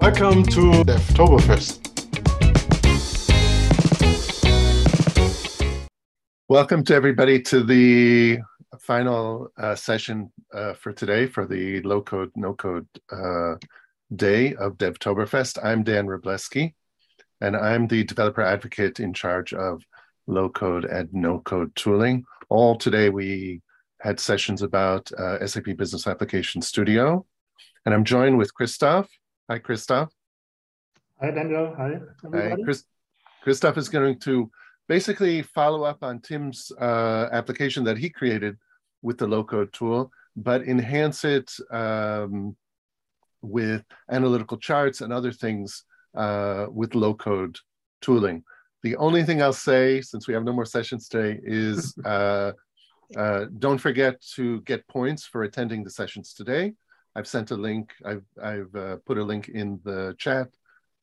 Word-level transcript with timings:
Welcome 0.00 0.44
to 0.44 0.82
Devtoberfest. 0.82 1.76
Welcome 6.48 6.84
to 6.84 6.94
everybody 6.94 7.42
to 7.42 7.62
the 7.62 8.38
final 8.80 9.52
uh, 9.58 9.74
session 9.74 10.32
uh, 10.54 10.72
for 10.72 10.94
today 10.94 11.26
for 11.26 11.46
the 11.46 11.82
low 11.82 12.00
code, 12.00 12.30
no 12.34 12.54
code 12.54 12.88
uh, 13.12 13.56
day 14.16 14.54
of 14.54 14.78
Devtoberfest. 14.78 15.62
I'm 15.62 15.84
Dan 15.84 16.06
Wroblewski, 16.06 16.72
and 17.42 17.54
I'm 17.54 17.86
the 17.86 18.02
developer 18.04 18.40
advocate 18.40 19.00
in 19.00 19.12
charge 19.12 19.52
of 19.52 19.82
low 20.26 20.48
code 20.48 20.86
and 20.86 21.12
no 21.12 21.40
code 21.40 21.76
tooling. 21.76 22.24
All 22.48 22.78
today 22.78 23.10
we 23.10 23.60
had 24.00 24.18
sessions 24.18 24.62
about 24.62 25.12
uh, 25.12 25.46
SAP 25.46 25.76
Business 25.76 26.06
Application 26.06 26.62
Studio, 26.62 27.26
and 27.84 27.94
I'm 27.94 28.04
joined 28.04 28.38
with 28.38 28.54
Christoph. 28.54 29.10
Hi, 29.50 29.58
Christoph. 29.58 30.12
Hi, 31.20 31.32
Daniel. 31.32 31.74
Hi, 31.76 31.98
everybody. 32.24 32.50
Hi, 32.50 32.56
Chris, 32.62 32.84
Christoph 33.42 33.78
is 33.78 33.88
going 33.88 34.20
to 34.20 34.48
basically 34.86 35.42
follow 35.42 35.82
up 35.82 36.04
on 36.04 36.20
Tim's 36.20 36.70
uh, 36.80 37.28
application 37.32 37.82
that 37.82 37.98
he 37.98 38.10
created 38.10 38.56
with 39.02 39.18
the 39.18 39.26
low 39.26 39.42
code 39.42 39.72
tool, 39.72 40.12
but 40.36 40.62
enhance 40.62 41.24
it 41.24 41.50
um, 41.72 42.56
with 43.42 43.82
analytical 44.08 44.56
charts 44.56 45.00
and 45.00 45.12
other 45.12 45.32
things 45.32 45.82
uh, 46.14 46.66
with 46.70 46.94
low 46.94 47.14
code 47.14 47.58
tooling. 48.02 48.44
The 48.84 48.94
only 48.98 49.24
thing 49.24 49.42
I'll 49.42 49.52
say, 49.52 50.00
since 50.00 50.28
we 50.28 50.34
have 50.34 50.44
no 50.44 50.52
more 50.52 50.64
sessions 50.64 51.08
today, 51.08 51.40
is 51.42 51.92
uh, 52.04 52.52
uh, 53.16 53.46
don't 53.58 53.78
forget 53.78 54.22
to 54.36 54.60
get 54.60 54.86
points 54.86 55.26
for 55.26 55.42
attending 55.42 55.82
the 55.82 55.90
sessions 55.90 56.34
today. 56.34 56.74
I've 57.14 57.26
sent 57.26 57.50
a 57.50 57.56
link, 57.56 57.92
I've, 58.04 58.24
I've 58.42 58.74
uh, 58.74 58.96
put 59.04 59.18
a 59.18 59.24
link 59.24 59.48
in 59.48 59.80
the 59.84 60.14
chat 60.18 60.48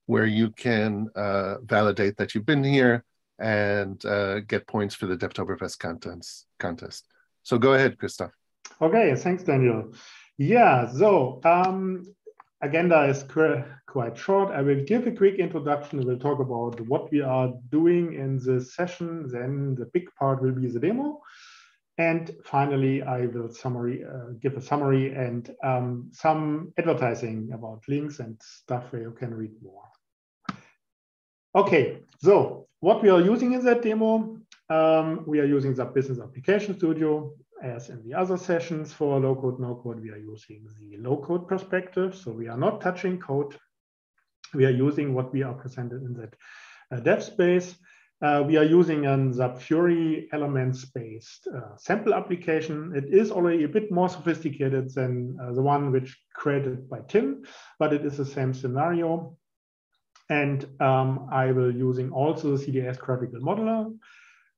where 0.05 0.25
you 0.25 0.49
can 0.51 1.09
uh, 1.15 1.59
validate 1.59 2.17
that 2.17 2.33
you've 2.33 2.45
been 2.45 2.63
here 2.63 3.03
and 3.39 4.03
uh, 4.05 4.39
get 4.39 4.67
points 4.67 4.95
for 4.95 5.05
the 5.05 5.17
Devtoberfest 5.17 5.79
contents, 5.79 6.45
contest. 6.59 7.05
So 7.43 7.57
go 7.57 7.73
ahead, 7.73 7.97
Christoph. 7.97 8.31
Okay, 8.81 9.15
thanks, 9.15 9.43
Daniel. 9.43 9.93
Yeah, 10.37 10.87
so 10.89 11.41
um, 11.43 12.03
agenda 12.61 13.03
is 13.05 13.23
quite 13.23 14.17
short. 14.17 14.51
I 14.51 14.61
will 14.61 14.83
give 14.85 15.07
a 15.07 15.11
quick 15.11 15.35
introduction. 15.35 16.05
We'll 16.05 16.19
talk 16.19 16.39
about 16.39 16.79
what 16.81 17.11
we 17.11 17.21
are 17.21 17.53
doing 17.69 18.13
in 18.13 18.37
this 18.37 18.75
session. 18.75 19.27
Then 19.27 19.75
the 19.75 19.85
big 19.87 20.07
part 20.17 20.41
will 20.41 20.53
be 20.53 20.67
the 20.67 20.79
demo. 20.79 21.21
And 21.97 22.35
finally, 22.43 23.01
I 23.01 23.25
will 23.25 23.49
summary, 23.49 24.03
uh, 24.05 24.33
give 24.39 24.55
a 24.55 24.61
summary 24.61 25.15
and 25.15 25.49
um, 25.63 26.09
some 26.13 26.73
advertising 26.77 27.49
about 27.53 27.83
links 27.87 28.19
and 28.19 28.39
stuff 28.41 28.83
where 28.91 29.01
you 29.01 29.11
can 29.11 29.33
read 29.33 29.51
more. 29.63 29.83
Okay, 31.55 31.99
so 32.19 32.67
what 32.81 33.01
we 33.01 33.09
are 33.09 33.21
using 33.21 33.53
in 33.53 33.65
that 33.65 33.81
demo, 33.81 34.37
um, 34.69 35.23
we 35.25 35.39
are 35.39 35.45
using 35.45 35.73
the 35.73 35.85
Business 35.85 36.19
Application 36.19 36.77
Studio 36.77 37.33
as 37.61 37.89
in 37.89 38.03
the 38.03 38.13
other 38.13 38.37
sessions 38.37 38.93
for 38.93 39.19
low 39.19 39.35
code, 39.35 39.59
no 39.59 39.75
code, 39.75 39.99
we 39.99 40.11
are 40.11 40.17
using 40.17 40.67
the 40.79 40.97
low 40.97 41.17
code 41.17 41.47
perspective. 41.47 42.15
So 42.15 42.31
we 42.31 42.47
are 42.47 42.57
not 42.57 42.81
touching 42.81 43.19
code. 43.19 43.57
We 44.53 44.65
are 44.65 44.71
using 44.71 45.13
what 45.13 45.33
we 45.33 45.43
are 45.43 45.53
presented 45.53 46.03
in 46.03 46.13
that 46.13 46.35
uh, 46.91 46.99
dev 46.99 47.23
space. 47.23 47.75
Uh, 48.19 48.43
we 48.47 48.57
are 48.57 48.63
using 48.63 49.05
a 49.05 49.55
Fiori 49.59 50.27
elements-based 50.33 51.47
uh, 51.55 51.77
sample 51.77 52.15
application. 52.15 52.91
It 52.95 53.13
is 53.13 53.29
already 53.29 53.63
a 53.63 53.67
bit 53.67 53.91
more 53.91 54.09
sophisticated 54.09 54.91
than 54.93 55.37
uh, 55.39 55.53
the 55.53 55.61
one 55.61 55.91
which 55.91 56.17
created 56.33 56.89
by 56.89 57.01
Tim, 57.07 57.43
but 57.77 57.93
it 57.93 58.03
is 58.03 58.17
the 58.17 58.25
same 58.25 58.55
scenario. 58.55 59.37
And 60.29 60.65
um, 60.81 61.29
I 61.31 61.51
will 61.51 61.73
using 61.73 62.11
also 62.11 62.57
the 62.57 62.65
CDS 62.65 62.97
graphical 62.97 63.39
modeler 63.39 63.95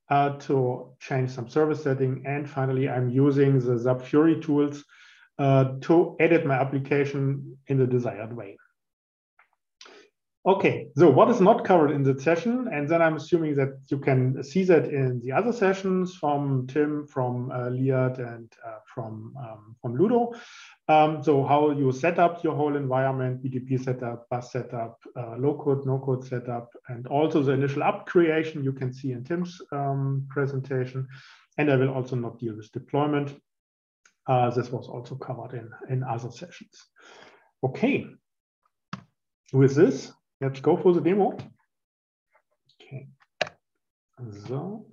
uh, 0.08 0.30
to 0.38 0.94
change 0.98 1.30
some 1.30 1.48
service 1.48 1.82
setting. 1.82 2.24
And 2.26 2.48
finally, 2.48 2.88
I'm 2.88 3.10
using 3.10 3.60
the 3.60 3.94
Fiori 4.02 4.40
tools 4.40 4.82
uh, 5.38 5.74
to 5.82 6.16
edit 6.18 6.46
my 6.46 6.54
application 6.54 7.58
in 7.66 7.78
the 7.78 7.86
desired 7.86 8.34
way. 8.34 8.56
Okay, 10.46 10.88
so 10.96 11.10
what 11.10 11.30
is 11.30 11.38
not 11.38 11.66
covered 11.66 11.90
in 11.90 12.02
the 12.02 12.18
session? 12.18 12.66
And 12.72 12.88
then 12.88 13.02
I'm 13.02 13.16
assuming 13.16 13.54
that 13.56 13.78
you 13.88 13.98
can 13.98 14.42
see 14.42 14.64
that 14.64 14.86
in 14.86 15.20
the 15.20 15.32
other 15.32 15.52
sessions 15.52 16.14
from 16.14 16.66
Tim, 16.66 17.06
from 17.06 17.50
uh, 17.50 17.68
Liat, 17.68 18.18
and 18.18 18.50
uh, 18.66 18.78
from, 18.86 19.34
um, 19.38 19.76
from 19.82 19.96
Ludo. 19.96 20.32
Um, 20.88 21.22
so 21.22 21.44
how 21.44 21.72
you 21.72 21.92
set 21.92 22.18
up 22.18 22.42
your 22.42 22.54
whole 22.54 22.74
environment, 22.74 23.44
BTP 23.44 23.84
setup, 23.84 24.30
BAS 24.30 24.50
setup, 24.50 24.98
uh, 25.14 25.36
low 25.36 25.60
code, 25.62 25.84
no 25.84 25.98
code 25.98 26.24
setup, 26.24 26.70
and 26.88 27.06
also 27.06 27.42
the 27.42 27.52
initial 27.52 27.82
app 27.82 28.06
creation 28.06 28.64
you 28.64 28.72
can 28.72 28.94
see 28.94 29.12
in 29.12 29.22
Tim's 29.22 29.60
um, 29.72 30.26
presentation. 30.30 31.06
And 31.58 31.70
I 31.70 31.76
will 31.76 31.92
also 31.92 32.16
not 32.16 32.38
deal 32.38 32.56
with 32.56 32.72
deployment. 32.72 33.38
Uh, 34.26 34.48
this 34.48 34.70
was 34.70 34.88
also 34.88 35.16
covered 35.16 35.52
in, 35.52 35.70
in 35.90 36.02
other 36.02 36.30
sessions. 36.30 36.86
Okay, 37.62 38.06
with 39.52 39.74
this, 39.74 40.12
Let's 40.40 40.60
go 40.60 40.76
for 40.76 40.92
the 40.94 41.00
demo. 41.00 41.36
Okay. 42.82 43.08
So, 44.46 44.86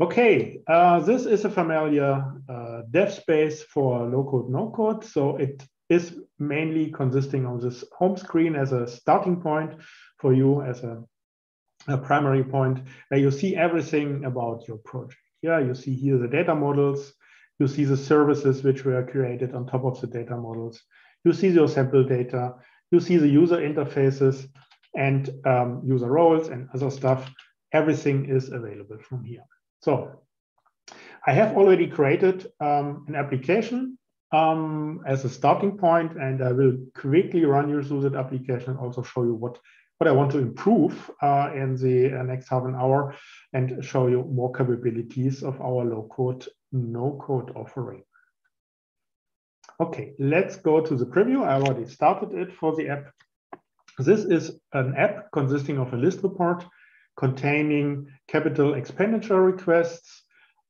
okay, 0.00 0.60
uh, 0.66 1.00
this 1.00 1.26
is 1.26 1.44
a 1.44 1.50
familiar 1.50 2.24
uh, 2.48 2.82
dev 2.90 3.12
space 3.12 3.62
for 3.62 4.06
low 4.06 4.24
code, 4.24 4.50
no 4.50 4.70
code. 4.70 5.04
So 5.04 5.36
it 5.36 5.64
is 5.88 6.16
mainly 6.38 6.90
consisting 6.90 7.46
of 7.46 7.60
this 7.60 7.84
home 7.96 8.16
screen 8.16 8.54
as 8.54 8.72
a 8.72 8.86
starting 8.86 9.40
point 9.40 9.72
for 10.18 10.32
you 10.32 10.62
as 10.62 10.82
a, 10.84 11.02
a 11.88 11.98
primary 11.98 12.44
point 12.44 12.78
where 13.08 13.20
you 13.20 13.30
see 13.30 13.56
everything 13.56 14.24
about 14.24 14.68
your 14.68 14.78
project. 14.78 15.18
Yeah, 15.42 15.58
you 15.58 15.74
see 15.74 15.94
here 15.94 16.18
the 16.18 16.28
data 16.28 16.54
models, 16.54 17.12
you 17.58 17.66
see 17.66 17.84
the 17.84 17.96
services 17.96 18.62
which 18.62 18.84
were 18.84 19.04
created 19.04 19.54
on 19.54 19.66
top 19.66 19.84
of 19.84 20.00
the 20.00 20.06
data 20.06 20.36
models. 20.36 20.80
You 21.24 21.32
see 21.32 21.48
your 21.48 21.68
sample 21.68 22.04
data, 22.04 22.54
you 22.90 23.00
see 23.00 23.16
the 23.16 23.28
user 23.28 23.56
interfaces 23.56 24.48
and 24.96 25.30
um, 25.46 25.82
user 25.84 26.10
roles 26.10 26.48
and 26.48 26.68
other 26.74 26.90
stuff. 26.90 27.30
Everything 27.72 28.28
is 28.28 28.50
available 28.50 28.98
from 28.98 29.24
here. 29.24 29.44
So 29.80 30.20
I 31.26 31.32
have 31.32 31.56
already 31.56 31.86
created 31.86 32.46
um, 32.60 33.04
an 33.08 33.14
application 33.14 33.98
um, 34.32 35.02
as 35.06 35.24
a 35.24 35.28
starting 35.28 35.76
point, 35.76 36.12
and 36.16 36.42
I 36.42 36.52
will 36.52 36.78
quickly 36.94 37.44
run 37.44 37.68
you 37.68 37.82
through 37.82 38.02
that 38.02 38.14
application 38.14 38.70
and 38.70 38.78
also 38.78 39.02
show 39.02 39.24
you 39.24 39.34
what, 39.34 39.58
what 39.98 40.08
I 40.08 40.12
want 40.12 40.32
to 40.32 40.38
improve 40.38 41.10
uh, 41.22 41.50
in 41.54 41.76
the 41.76 42.18
uh, 42.18 42.22
next 42.22 42.48
half 42.48 42.64
an 42.64 42.74
hour 42.74 43.14
and 43.52 43.84
show 43.84 44.06
you 44.06 44.22
more 44.24 44.52
capabilities 44.52 45.42
of 45.42 45.60
our 45.60 45.84
low 45.84 46.08
code, 46.10 46.46
no 46.72 47.20
code 47.22 47.52
offering. 47.54 48.02
Okay, 49.80 50.12
let's 50.18 50.56
go 50.56 50.82
to 50.82 50.94
the 50.94 51.06
preview. 51.06 51.42
I 51.42 51.54
already 51.54 51.86
started 51.86 52.34
it 52.34 52.52
for 52.52 52.76
the 52.76 52.88
app. 52.88 53.12
This 53.98 54.24
is 54.24 54.60
an 54.74 54.94
app 54.94 55.32
consisting 55.32 55.78
of 55.78 55.94
a 55.94 55.96
list 55.96 56.22
report 56.22 56.66
containing 57.16 58.08
capital 58.28 58.74
expenditure 58.74 59.40
requests. 59.40 60.24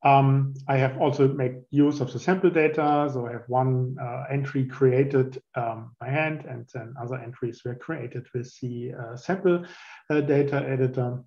Um, 0.05 0.55
I 0.69 0.77
have 0.77 0.99
also 0.99 1.27
made 1.27 1.57
use 1.71 2.01
of 2.01 2.13
the 2.13 2.21
sample 2.21 2.51
data. 2.51 3.11
So 3.13 3.27
I 3.27 3.33
have 3.33 3.49
one 3.49 3.97
uh, 4.01 4.25
entry 4.31 4.65
created 4.67 5.43
um, 5.57 5.97
by 5.99 6.09
hand 6.09 6.45
and 6.49 6.69
then 6.73 6.95
other 7.01 7.17
entries 7.17 7.63
were 7.65 7.75
created 7.75 8.29
with 8.33 8.57
the 8.61 8.93
uh, 8.95 9.17
sample 9.17 9.65
uh, 10.09 10.21
data 10.21 10.65
editor. 10.69 11.19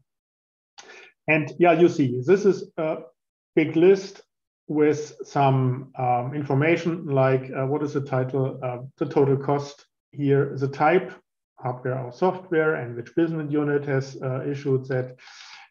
And 1.28 1.52
yeah, 1.60 1.74
you 1.74 1.90
see, 1.90 2.22
this 2.26 2.46
is 2.46 2.72
a 2.78 3.00
big 3.56 3.76
list 3.76 4.22
with 4.68 5.16
some 5.26 5.92
um, 5.98 6.34
information 6.34 7.06
like 7.06 7.52
uh, 7.52 7.66
what 7.66 7.84
is 7.84 7.94
the 7.94 8.02
title, 8.02 8.60
uh, 8.64 8.78
the 8.98 9.06
total 9.06 9.38
cost 9.38 9.86
here, 10.12 10.56
the 10.58 10.68
type, 10.68 11.12
hardware 11.58 12.00
or 12.00 12.12
software, 12.12 12.76
and 12.76 12.96
which 12.96 13.16
business 13.16 13.52
unit 13.52 13.86
has 13.86 14.18
uh, 14.22 14.44
issued 14.44 14.86
that. 14.86 15.16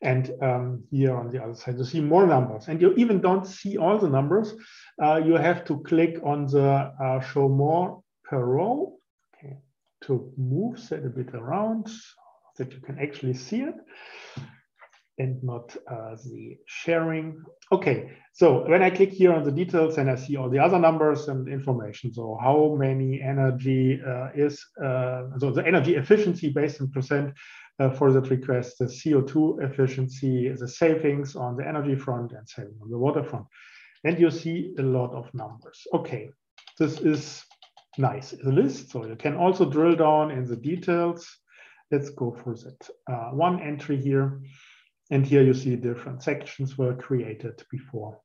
And 0.03 0.33
um, 0.43 0.83
here 0.91 1.17
on 1.17 1.31
the 1.31 1.41
other 1.41 1.55
side, 1.55 1.79
you 1.79 1.85
see 1.85 2.00
more 2.00 2.27
numbers. 2.27 2.67
And 2.67 2.81
you 2.81 2.93
even 2.94 3.21
don't 3.21 3.47
see 3.47 3.77
all 3.77 3.99
the 3.99 4.09
numbers. 4.09 4.53
Uh, 5.00 5.21
you 5.25 5.35
have 5.35 5.65
to 5.67 5.79
click 5.85 6.19
on 6.25 6.47
the 6.47 6.93
uh, 7.00 7.21
show 7.21 7.49
more 7.49 8.03
per 8.25 8.45
row 8.45 8.99
okay, 9.37 9.59
to 10.03 10.33
move 10.37 10.88
that 10.88 11.05
a 11.05 11.09
bit 11.09 11.33
around 11.35 11.88
so 11.88 12.17
that 12.59 12.73
you 12.73 12.81
can 12.81 12.99
actually 12.99 13.35
see 13.35 13.61
it 13.61 13.77
and 15.19 15.43
not 15.43 15.76
uh, 15.91 16.17
the 16.25 16.56
sharing. 16.67 17.43
Okay, 17.70 18.12
so 18.32 18.69
when 18.69 18.82
I 18.82 18.91
click 18.91 19.11
here 19.11 19.32
on 19.32 19.44
the 19.44 19.53
details 19.53 19.99
and 19.99 20.11
I 20.11 20.17
see 20.17 20.37
all 20.37 20.49
the 20.49 20.59
other 20.59 20.79
numbers 20.79 21.29
and 21.29 21.49
information. 21.49 22.12
So 22.12 22.38
how 22.41 22.76
many 22.79 23.20
energy 23.20 24.00
uh, 24.06 24.29
is, 24.35 24.64
uh, 24.82 25.25
so 25.38 25.50
the 25.50 25.64
energy 25.67 25.97
efficiency 25.97 26.50
based 26.50 26.81
in 26.81 26.91
percent 26.91 27.35
uh, 27.79 27.91
for 27.91 28.12
that 28.12 28.31
request, 28.31 28.79
the 28.79 28.87
CO2 28.87 29.62
efficiency, 29.62 30.49
the 30.49 30.69
savings 30.69 31.37
on 31.37 31.56
the 31.56 31.67
energy 31.67 31.94
front 31.94 32.32
and 32.32 32.49
saving 32.49 32.76
on 32.82 32.91
the 32.91 32.99
water 32.99 33.23
front. 33.23 33.47
And 34.05 34.19
you 34.19 34.31
see 34.31 34.75
a 34.79 34.82
lot 34.82 35.12
of 35.12 35.32
numbers. 35.35 35.87
Okay, 35.94 36.31
this 36.79 37.00
is 37.00 37.44
nice 37.99 38.31
the 38.31 38.53
list. 38.53 38.91
So 38.91 39.06
you 39.06 39.17
can 39.17 39.37
also 39.37 39.69
drill 39.69 39.97
down 39.97 40.31
in 40.31 40.44
the 40.44 40.56
details. 40.56 41.29
Let's 41.91 42.11
go 42.11 42.32
for 42.43 42.55
that 42.55 42.88
uh, 43.11 43.31
one 43.31 43.61
entry 43.61 44.00
here. 44.00 44.41
And 45.12 45.26
here 45.26 45.43
you 45.43 45.53
see 45.53 45.76
different 45.76 46.23
sections 46.23 46.79
were 46.79 46.94
created 46.94 47.62
before 47.70 48.19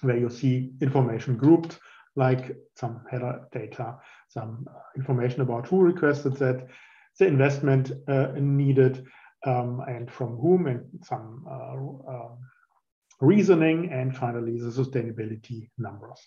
where 0.00 0.16
you 0.16 0.30
see 0.30 0.72
information 0.80 1.36
grouped 1.36 1.78
like 2.16 2.56
some 2.74 3.02
header 3.10 3.42
data, 3.52 3.96
some 4.28 4.66
uh, 4.70 4.78
information 4.96 5.42
about 5.42 5.66
who 5.66 5.82
requested 5.82 6.34
that, 6.36 6.66
the 7.18 7.26
investment 7.26 7.92
uh, 8.08 8.28
needed, 8.34 9.04
um, 9.44 9.82
and 9.86 10.10
from 10.10 10.38
whom, 10.38 10.66
and 10.66 10.86
some 11.02 11.44
uh, 11.48 12.10
um, 12.10 12.38
reasoning, 13.20 13.92
and 13.92 14.16
finally 14.16 14.58
the 14.58 14.70
sustainability 14.70 15.68
numbers. 15.76 16.20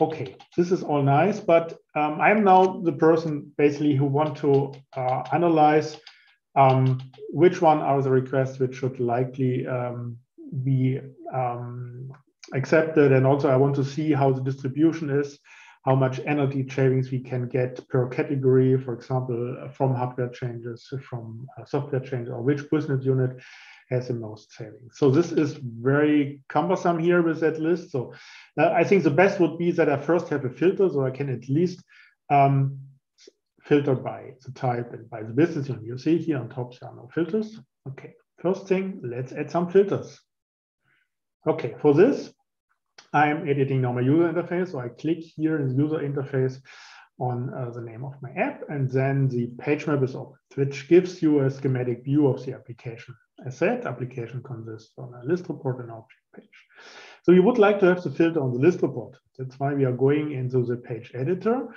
Okay, 0.00 0.36
this 0.56 0.72
is 0.72 0.82
all 0.82 1.02
nice, 1.02 1.38
but 1.38 1.78
um, 1.94 2.20
I'm 2.20 2.42
now 2.42 2.80
the 2.80 2.92
person 2.92 3.52
basically 3.56 3.94
who 3.94 4.06
want 4.06 4.36
to 4.38 4.72
uh, 4.96 5.22
analyze 5.32 5.96
um, 6.56 7.00
which 7.30 7.62
one 7.62 7.78
are 7.78 8.02
the 8.02 8.10
requests 8.10 8.58
which 8.58 8.76
should 8.76 8.98
likely 9.00 9.66
um, 9.66 10.16
be 10.64 11.00
um, 11.32 12.10
accepted. 12.54 13.12
And 13.12 13.26
also 13.26 13.48
I 13.48 13.56
want 13.56 13.76
to 13.76 13.84
see 13.84 14.12
how 14.12 14.32
the 14.32 14.42
distribution 14.42 15.10
is, 15.10 15.38
how 15.84 15.94
much 15.94 16.20
energy 16.26 16.68
savings 16.68 17.10
we 17.10 17.20
can 17.20 17.48
get 17.48 17.86
per 17.88 18.08
category, 18.08 18.76
for 18.78 18.94
example, 18.94 19.68
from 19.72 19.94
hardware 19.94 20.28
changes, 20.28 20.92
from 21.08 21.46
uh, 21.58 21.64
software 21.64 22.00
changes, 22.00 22.30
or 22.30 22.42
which 22.42 22.68
business 22.70 23.04
unit 23.04 23.38
has 23.90 24.08
the 24.08 24.14
most 24.14 24.52
savings. 24.52 24.98
So 24.98 25.10
this 25.10 25.32
is 25.32 25.54
very 25.54 26.42
cumbersome 26.48 26.98
here 26.98 27.22
with 27.22 27.40
that 27.40 27.58
list. 27.58 27.90
So 27.90 28.14
uh, 28.58 28.70
I 28.70 28.84
think 28.84 29.02
the 29.02 29.10
best 29.10 29.40
would 29.40 29.58
be 29.58 29.70
that 29.72 29.88
I 29.88 29.96
first 29.96 30.28
have 30.28 30.44
a 30.44 30.50
filter 30.50 30.88
so 30.88 31.04
I 31.04 31.10
can 31.10 31.28
at 31.28 31.48
least 31.48 31.82
um, 32.30 32.78
filter 33.70 33.94
by 33.94 34.32
the 34.44 34.50
type 34.50 34.92
and 34.92 35.08
by 35.08 35.22
the 35.22 35.32
business 35.32 35.68
unit. 35.68 35.84
You 35.84 35.96
see 35.96 36.18
here 36.18 36.38
on 36.38 36.48
top 36.48 36.76
there 36.76 36.90
are 36.90 36.96
no 36.96 37.08
filters. 37.14 37.48
Okay, 37.90 38.14
first 38.42 38.66
thing, 38.66 39.00
let's 39.04 39.32
add 39.32 39.48
some 39.48 39.70
filters. 39.70 40.18
Okay, 41.46 41.76
for 41.80 41.94
this, 41.94 42.32
I'm 43.12 43.48
editing 43.48 43.80
now 43.80 43.92
my 43.92 44.00
user 44.00 44.32
interface. 44.32 44.72
So 44.72 44.80
I 44.80 44.88
click 44.88 45.20
here 45.36 45.56
in 45.60 45.68
the 45.68 45.82
user 45.84 45.98
interface 45.98 46.60
on 47.20 47.54
uh, 47.54 47.70
the 47.70 47.82
name 47.82 48.04
of 48.04 48.14
my 48.22 48.30
app, 48.30 48.62
and 48.70 48.90
then 48.90 49.28
the 49.28 49.46
page 49.64 49.86
map 49.86 50.02
is 50.02 50.16
open, 50.16 50.38
which 50.56 50.88
gives 50.88 51.22
you 51.22 51.40
a 51.40 51.50
schematic 51.50 52.02
view 52.02 52.26
of 52.26 52.44
the 52.44 52.52
application. 52.54 53.14
As 53.46 53.56
said, 53.56 53.86
application 53.86 54.42
consists 54.42 54.94
on 54.98 55.14
a 55.14 55.24
list 55.24 55.48
report 55.48 55.78
and 55.80 55.92
object 55.92 56.24
page. 56.34 56.58
So 57.22 57.30
you 57.32 57.42
would 57.44 57.58
like 57.58 57.78
to 57.80 57.86
have 57.86 58.02
the 58.02 58.10
filter 58.10 58.42
on 58.42 58.52
the 58.52 58.58
list 58.58 58.82
report. 58.82 59.16
That's 59.38 59.60
why 59.60 59.74
we 59.74 59.84
are 59.84 59.92
going 60.06 60.32
into 60.32 60.64
the 60.64 60.76
page 60.76 61.12
editor 61.14 61.68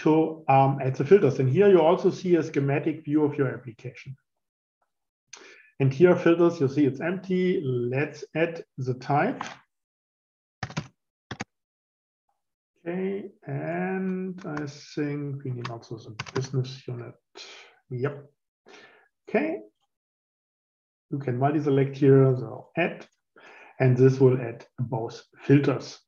to 0.00 0.44
um, 0.48 0.78
add 0.82 0.96
the 0.96 1.04
filters. 1.04 1.38
And 1.38 1.48
here 1.48 1.68
you 1.68 1.80
also 1.80 2.10
see 2.10 2.36
a 2.36 2.42
schematic 2.42 3.04
view 3.04 3.24
of 3.24 3.36
your 3.36 3.48
application. 3.48 4.16
And 5.78 5.92
here 5.92 6.14
filters, 6.16 6.60
you 6.60 6.68
see 6.68 6.84
it's 6.84 7.00
empty. 7.00 7.62
Let's 7.64 8.24
add 8.34 8.64
the 8.76 8.94
type. 8.94 9.42
Okay, 12.86 13.30
and 13.46 14.40
I 14.46 14.66
think 14.66 15.44
we 15.44 15.50
need 15.50 15.68
also 15.68 15.98
some 15.98 16.16
business 16.34 16.82
unit. 16.86 17.14
Yep. 17.90 18.24
Okay. 19.28 19.58
You 21.10 21.18
can 21.18 21.38
multi-select 21.38 21.96
here, 21.96 22.34
so 22.38 22.68
add, 22.76 23.06
and 23.80 23.96
this 23.96 24.20
will 24.20 24.40
add 24.40 24.64
both 24.78 25.22
filters. 25.42 25.98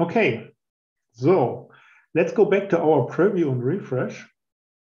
Okay, 0.00 0.48
so 1.12 1.71
let's 2.14 2.32
go 2.32 2.44
back 2.44 2.68
to 2.70 2.80
our 2.80 3.06
preview 3.08 3.50
and 3.50 3.62
refresh 3.62 4.24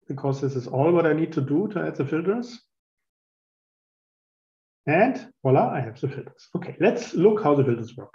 because 0.07 0.41
this 0.41 0.55
is 0.55 0.67
all 0.67 0.91
what 0.91 1.05
I 1.05 1.13
need 1.13 1.33
to 1.33 1.41
do 1.41 1.67
to 1.69 1.81
add 1.81 1.95
the 1.95 2.05
filters. 2.05 2.59
And 4.85 5.31
voila, 5.41 5.69
I 5.69 5.79
have 5.79 5.99
the 5.99 6.09
filters. 6.09 6.49
Okay, 6.55 6.75
let's 6.79 7.13
look 7.13 7.41
how 7.41 7.55
the 7.55 7.63
filters 7.63 7.95
work. 7.95 8.13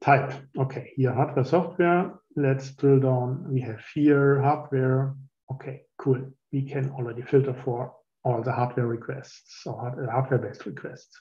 Type. 0.00 0.32
Okay, 0.56 0.92
here 0.96 1.12
hardware, 1.12 1.44
software. 1.44 2.14
Let's 2.36 2.70
drill 2.70 3.00
down. 3.00 3.52
We 3.52 3.60
have 3.62 3.82
here 3.94 4.40
hardware. 4.40 5.14
Okay, 5.52 5.82
cool. 5.98 6.30
We 6.52 6.62
can 6.62 6.90
already 6.92 7.22
filter 7.22 7.54
for 7.64 7.92
all 8.24 8.42
the 8.42 8.52
hardware 8.52 8.86
requests 8.86 9.62
or 9.66 10.08
hardware-based 10.10 10.66
requests. 10.66 11.20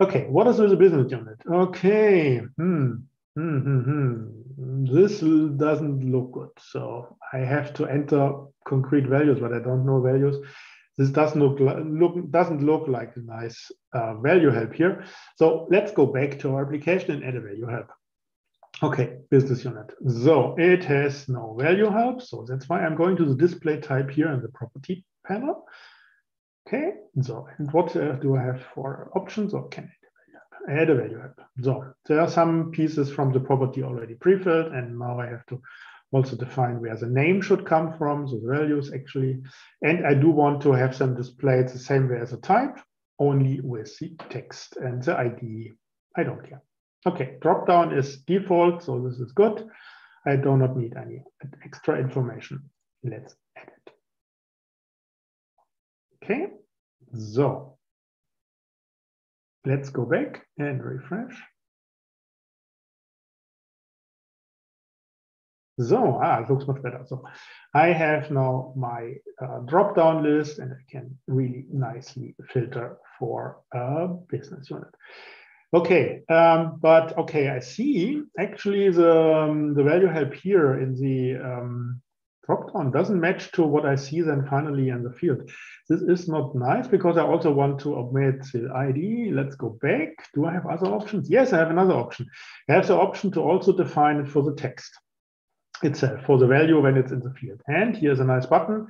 Okay, 0.00 0.26
what 0.28 0.48
is 0.48 0.58
with 0.58 0.70
the 0.70 0.76
business 0.76 1.10
unit? 1.12 1.40
Okay, 1.48 2.40
hmm. 2.56 2.94
Hmm, 3.36 3.58
hmm, 3.58 3.80
hmm. 3.80 4.84
This 4.84 5.20
doesn't 5.20 6.10
look 6.10 6.32
good. 6.32 6.50
So 6.58 7.16
I 7.32 7.38
have 7.38 7.72
to 7.74 7.86
enter 7.86 8.32
concrete 8.66 9.06
values, 9.06 9.38
but 9.40 9.52
I 9.52 9.58
don't 9.58 9.86
know 9.86 10.00
values 10.00 10.36
this 10.98 11.10
doesn't 11.10 11.40
look, 11.40 11.58
look 11.58 12.30
doesn't 12.30 12.64
look 12.64 12.86
like 12.86 13.16
a 13.16 13.20
nice 13.20 13.70
uh, 13.94 14.14
value 14.14 14.50
help 14.50 14.74
here. 14.74 15.04
So 15.36 15.66
let's 15.70 15.92
go 15.92 16.06
back 16.06 16.38
to 16.40 16.54
our 16.54 16.64
application 16.64 17.10
and 17.12 17.24
add 17.24 17.36
a 17.36 17.40
value 17.40 17.66
help. 17.66 17.88
Okay, 18.82 19.18
business 19.30 19.64
unit. 19.64 19.92
So 20.08 20.54
it 20.58 20.84
has 20.84 21.28
no 21.28 21.56
value 21.58 21.90
help. 21.90 22.20
So 22.20 22.44
that's 22.48 22.68
why 22.68 22.84
I'm 22.84 22.96
going 22.96 23.16
to 23.16 23.24
the 23.24 23.34
display 23.34 23.80
type 23.80 24.10
here 24.10 24.32
in 24.32 24.42
the 24.42 24.48
property 24.48 25.04
panel. 25.26 25.64
Okay, 26.66 26.92
so 27.22 27.48
and 27.58 27.72
what 27.72 27.94
uh, 27.96 28.12
do 28.16 28.36
I 28.36 28.42
have 28.42 28.62
for 28.74 29.10
options 29.14 29.54
or 29.54 29.68
can 29.68 29.84
I 29.84 29.94
add 30.68 30.90
a 30.90 30.94
value 30.94 31.20
help? 31.20 31.40
So 31.60 31.92
there 32.06 32.20
are 32.20 32.30
some 32.30 32.70
pieces 32.70 33.10
from 33.10 33.32
the 33.32 33.40
property 33.40 33.82
already 33.82 34.14
pre-filled 34.14 34.72
and 34.72 34.98
now 34.98 35.20
I 35.20 35.26
have 35.26 35.46
to 35.46 35.60
also 36.12 36.36
define 36.36 36.80
where 36.80 36.96
the 36.96 37.06
name 37.06 37.40
should 37.40 37.66
come 37.66 37.96
from, 37.96 38.28
so 38.28 38.38
the 38.38 38.54
values 38.54 38.92
actually. 38.94 39.42
And 39.80 40.06
I 40.06 40.14
do 40.14 40.30
want 40.30 40.62
to 40.62 40.72
have 40.72 40.96
them 40.96 41.16
displayed 41.16 41.68
the 41.68 41.78
same 41.78 42.08
way 42.08 42.18
as 42.20 42.32
a 42.32 42.36
type, 42.36 42.78
only 43.18 43.60
with 43.60 43.98
the 43.98 44.14
text 44.28 44.76
and 44.76 45.02
the 45.02 45.16
ID. 45.16 45.72
I 46.16 46.22
don't 46.22 46.46
care. 46.46 46.62
Okay, 47.06 47.36
dropdown 47.40 47.96
is 47.96 48.18
default, 48.18 48.82
so 48.82 49.00
this 49.00 49.18
is 49.18 49.32
good. 49.32 49.66
I 50.26 50.36
do 50.36 50.56
not 50.56 50.76
need 50.76 50.94
any 50.96 51.24
extra 51.64 51.98
information. 51.98 52.70
Let's 53.02 53.34
edit. 53.56 53.90
Okay, 56.22 56.46
so 57.18 57.71
let's 59.64 59.90
go 59.90 60.04
back 60.04 60.46
and 60.58 60.82
refresh. 60.82 61.36
So, 65.80 66.20
ah, 66.22 66.42
it 66.42 66.50
looks 66.50 66.66
much 66.66 66.82
better. 66.82 67.02
So 67.06 67.24
I 67.74 67.88
have 67.88 68.30
now 68.30 68.74
my 68.76 69.14
uh, 69.40 69.60
drop-down 69.60 70.22
list 70.22 70.58
and 70.58 70.72
I 70.72 70.82
can 70.90 71.18
really 71.26 71.64
nicely 71.72 72.34
filter 72.52 72.98
for 73.18 73.60
a 73.72 74.08
business 74.28 74.68
unit. 74.70 74.94
Okay, 75.74 76.20
um, 76.28 76.78
but 76.82 77.16
okay, 77.16 77.48
I 77.48 77.60
see 77.60 78.22
actually 78.38 78.90
the, 78.90 79.34
um, 79.34 79.74
the 79.74 79.82
value 79.82 80.08
help 80.08 80.34
here 80.34 80.78
in 80.78 80.94
the 80.94 81.42
um, 81.42 82.02
dropdown 82.48 82.92
doesn't 82.92 83.20
match 83.20 83.52
to 83.52 83.62
what 83.62 83.86
I 83.86 83.94
see 83.94 84.20
then 84.20 84.46
finally 84.46 84.88
in 84.88 85.02
the 85.02 85.12
field. 85.12 85.50
This 85.88 86.02
is 86.02 86.28
not 86.28 86.54
nice 86.54 86.88
because 86.88 87.16
I 87.16 87.22
also 87.22 87.52
want 87.52 87.80
to 87.80 87.96
omit 87.96 88.44
the 88.52 88.70
ID. 88.74 89.30
Let's 89.32 89.54
go 89.54 89.78
back. 89.80 90.10
Do 90.34 90.46
I 90.46 90.52
have 90.52 90.66
other 90.66 90.88
options? 90.88 91.30
Yes, 91.30 91.52
I 91.52 91.58
have 91.58 91.70
another 91.70 91.94
option. 91.94 92.26
I 92.68 92.74
have 92.74 92.86
the 92.86 92.96
option 92.96 93.30
to 93.32 93.40
also 93.40 93.72
define 93.76 94.16
it 94.16 94.28
for 94.28 94.42
the 94.42 94.54
text 94.54 94.90
itself 95.82 96.24
for 96.24 96.38
the 96.38 96.46
value 96.46 96.80
when 96.80 96.96
it's 96.96 97.12
in 97.12 97.20
the 97.20 97.34
field. 97.34 97.60
And 97.66 97.96
here's 97.96 98.20
a 98.20 98.24
nice 98.24 98.46
button. 98.46 98.86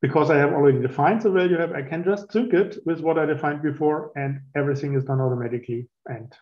Because 0.00 0.30
I 0.30 0.36
have 0.36 0.52
already 0.52 0.80
defined 0.80 1.22
the 1.22 1.30
value 1.30 1.60
I 1.74 1.82
can 1.82 2.04
just 2.04 2.30
sync 2.30 2.54
it 2.54 2.78
with 2.86 3.00
what 3.00 3.18
I 3.18 3.26
defined 3.26 3.62
before 3.62 4.12
and 4.14 4.40
everything 4.54 4.94
is 4.94 5.02
done 5.02 5.20
automatically 5.20 5.88
and 6.06 6.32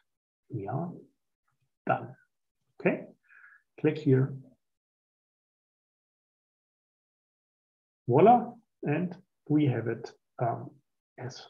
we 0.50 0.68
are 0.68 0.90
done. 1.86 2.14
Okay, 2.78 3.04
click 3.80 3.96
here. 3.96 4.34
Voila, 8.08 8.52
and 8.82 9.16
we 9.48 9.66
have 9.66 9.88
it 9.88 10.12
um, 10.40 10.70
as 11.18 11.42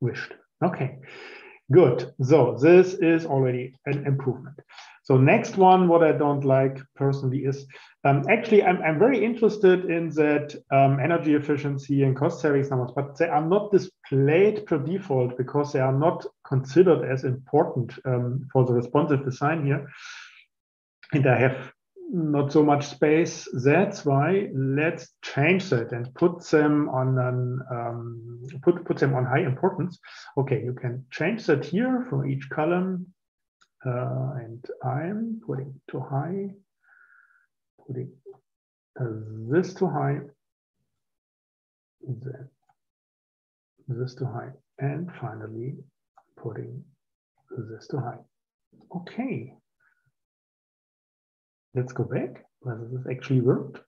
wished. 0.00 0.34
Okay, 0.64 0.98
good. 1.70 2.12
So 2.22 2.56
this 2.60 2.94
is 2.94 3.26
already 3.26 3.74
an 3.86 4.06
improvement. 4.06 4.58
So 5.04 5.16
next 5.16 5.56
one, 5.56 5.88
what 5.88 6.04
I 6.04 6.12
don't 6.12 6.44
like 6.44 6.78
personally 6.94 7.38
is 7.38 7.66
um, 8.04 8.24
actually 8.30 8.62
I'm, 8.62 8.80
I'm 8.82 8.98
very 8.98 9.24
interested 9.24 9.86
in 9.86 10.10
that 10.10 10.54
um, 10.70 11.00
energy 11.00 11.34
efficiency 11.34 12.04
and 12.04 12.16
cost 12.16 12.40
savings 12.40 12.70
numbers, 12.70 12.92
but 12.94 13.18
they 13.18 13.26
are 13.26 13.44
not 13.44 13.72
displayed 13.72 14.64
per 14.66 14.78
default 14.78 15.36
because 15.36 15.72
they 15.72 15.80
are 15.80 15.92
not 15.92 16.24
considered 16.46 17.10
as 17.10 17.24
important 17.24 17.92
um, 18.04 18.46
for 18.52 18.64
the 18.64 18.72
responsive 18.72 19.24
design 19.24 19.66
here. 19.66 19.88
And 21.12 21.26
I 21.26 21.38
have 21.38 21.72
not 22.12 22.52
so 22.52 22.62
much 22.62 22.86
space. 22.86 23.48
That's 23.64 24.04
why 24.04 24.48
let's 24.54 25.08
change 25.22 25.70
that 25.70 25.92
and 25.92 26.14
put 26.14 26.44
them 26.44 26.88
on 26.90 27.18
an, 27.18 27.60
um, 27.70 28.42
put 28.62 28.84
put 28.84 28.98
them 28.98 29.14
on 29.14 29.24
high 29.24 29.40
importance. 29.40 29.98
Okay, 30.36 30.62
you 30.62 30.74
can 30.74 31.04
change 31.10 31.46
that 31.46 31.64
here 31.64 32.06
for 32.10 32.26
each 32.26 32.48
column 32.50 33.06
uh, 33.84 34.34
and 34.36 34.64
I'm 34.84 35.40
putting 35.44 35.80
to 35.90 36.00
high, 36.00 36.50
putting 37.86 38.12
this 39.50 39.74
too 39.74 39.88
high, 39.88 40.20
then 42.02 42.48
this 43.88 44.14
too 44.14 44.26
high, 44.26 44.50
and 44.78 45.10
finally 45.20 45.76
putting 46.36 46.84
this 47.50 47.88
too 47.88 47.98
high. 47.98 48.18
Okay. 48.94 49.54
Let's 51.74 51.92
go 51.92 52.04
back 52.04 52.44
whether 52.60 52.88
this 52.90 53.06
actually 53.10 53.40
worked. 53.40 53.80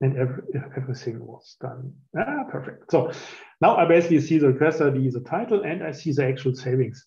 And 0.00 0.18
every, 0.18 0.42
everything 0.76 1.24
was 1.24 1.56
done. 1.60 1.92
Ah, 2.18 2.44
perfect. 2.50 2.90
So 2.90 3.12
now 3.60 3.76
I 3.76 3.86
basically 3.86 4.20
see 4.20 4.38
the 4.38 4.48
request 4.48 4.80
ID, 4.80 5.10
the 5.10 5.20
title, 5.20 5.62
and 5.62 5.84
I 5.84 5.92
see 5.92 6.10
the 6.12 6.26
actual 6.26 6.56
savings. 6.56 7.06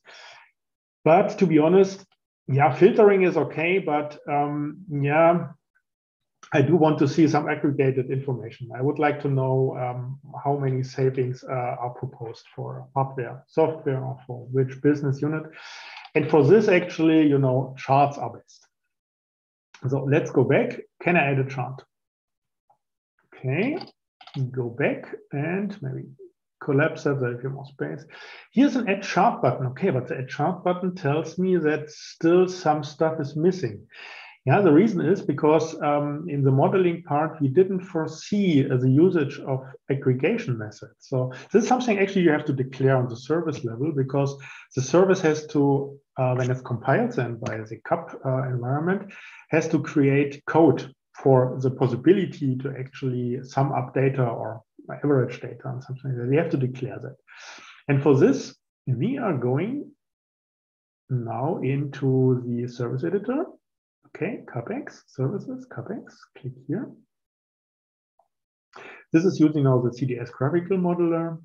But 1.03 1.37
to 1.39 1.45
be 1.45 1.59
honest, 1.59 2.05
yeah, 2.47 2.73
filtering 2.73 3.23
is 3.23 3.35
okay, 3.35 3.79
but 3.79 4.17
um, 4.29 4.77
yeah, 4.89 5.47
I 6.53 6.61
do 6.61 6.75
want 6.75 6.99
to 6.99 7.07
see 7.07 7.27
some 7.27 7.49
aggregated 7.49 8.11
information. 8.11 8.69
I 8.73 8.81
would 8.81 8.99
like 8.99 9.19
to 9.23 9.29
know 9.29 9.75
um, 9.77 10.19
how 10.43 10.55
many 10.55 10.83
savings 10.83 11.43
uh, 11.43 11.51
are 11.51 11.89
proposed 11.89 12.45
for 12.55 12.87
hardware, 12.95 13.43
software, 13.47 14.01
or 14.03 14.17
for 14.25 14.47
which 14.51 14.81
business 14.81 15.21
unit. 15.21 15.43
And 16.15 16.29
for 16.29 16.43
this, 16.43 16.67
actually, 16.69 17.27
you 17.27 17.37
know, 17.37 17.75
charts 17.77 18.17
are 18.17 18.31
best. 18.31 18.67
So 19.89 20.03
let's 20.05 20.31
go 20.31 20.43
back. 20.43 20.79
Can 21.01 21.17
I 21.17 21.31
add 21.31 21.39
a 21.39 21.49
chart? 21.49 21.83
Okay, 23.35 23.77
go 24.51 24.69
back 24.69 25.13
and 25.31 25.77
maybe 25.81 26.05
collapse 26.63 27.03
that, 27.03 27.21
a 27.21 27.37
few 27.39 27.49
more 27.49 27.65
space. 27.65 28.05
Here's 28.51 28.75
an 28.75 28.89
add 28.89 29.03
chart 29.03 29.41
button. 29.41 29.67
Okay, 29.67 29.91
but 29.91 30.07
the 30.07 30.17
add 30.19 30.29
chart 30.29 30.63
button 30.63 30.95
tells 30.95 31.37
me 31.37 31.57
that 31.57 31.89
still 31.89 32.47
some 32.47 32.83
stuff 32.83 33.19
is 33.19 33.35
missing. 33.35 33.85
Yeah, 34.45 34.61
the 34.61 34.71
reason 34.71 35.01
is 35.01 35.23
because 35.23 35.79
um, 35.81 36.27
in 36.29 36.43
the 36.43 36.51
modeling 36.51 37.01
part, 37.01 37.41
we 37.41 37.47
didn't 37.47 37.81
foresee 37.81 38.69
uh, 38.69 38.77
the 38.77 38.89
usage 38.89 39.39
of 39.39 39.65
aggregation 39.89 40.55
methods. 40.55 40.93
So 40.99 41.33
this 41.51 41.63
is 41.63 41.67
something 41.67 41.97
actually 41.97 42.21
you 42.21 42.31
have 42.31 42.45
to 42.45 42.53
declare 42.53 42.95
on 42.95 43.09
the 43.09 43.17
service 43.17 43.65
level 43.65 43.91
because 43.91 44.37
the 44.75 44.83
service 44.83 45.19
has 45.21 45.47
to, 45.47 45.99
uh, 46.17 46.33
when 46.35 46.49
it's 46.49 46.61
compiled 46.61 47.11
then 47.11 47.35
by 47.37 47.57
the 47.57 47.77
CAP 47.87 48.11
uh, 48.25 48.43
environment, 48.43 49.11
has 49.49 49.67
to 49.69 49.81
create 49.81 50.43
code 50.47 50.93
for 51.13 51.57
the 51.61 51.71
possibility 51.71 52.55
to 52.57 52.73
actually 52.77 53.39
sum 53.43 53.71
up 53.71 53.93
data 53.93 54.23
or 54.23 54.61
average 55.03 55.39
data 55.39 55.61
and 55.65 55.83
something 55.83 56.11
like 56.11 56.17
that. 56.17 56.29
We 56.29 56.37
have 56.37 56.49
to 56.51 56.57
declare 56.57 56.99
that. 57.01 57.15
And 57.87 58.01
for 58.01 58.17
this, 58.17 58.55
we 58.85 59.17
are 59.17 59.37
going 59.37 59.91
now 61.09 61.59
into 61.61 62.43
the 62.45 62.67
service 62.67 63.03
editor 63.03 63.45
Okay, 64.15 64.43
CAPEX, 64.47 65.01
services, 65.07 65.67
CAPEX, 65.69 66.03
click 66.37 66.53
here. 66.69 66.89
This 69.11 69.25
is 69.25 69.41
using 69.41 69.65
now 69.65 69.81
the 69.81 69.89
CDS 69.89 70.31
graphical 70.31 70.77
modeler. 70.77 71.37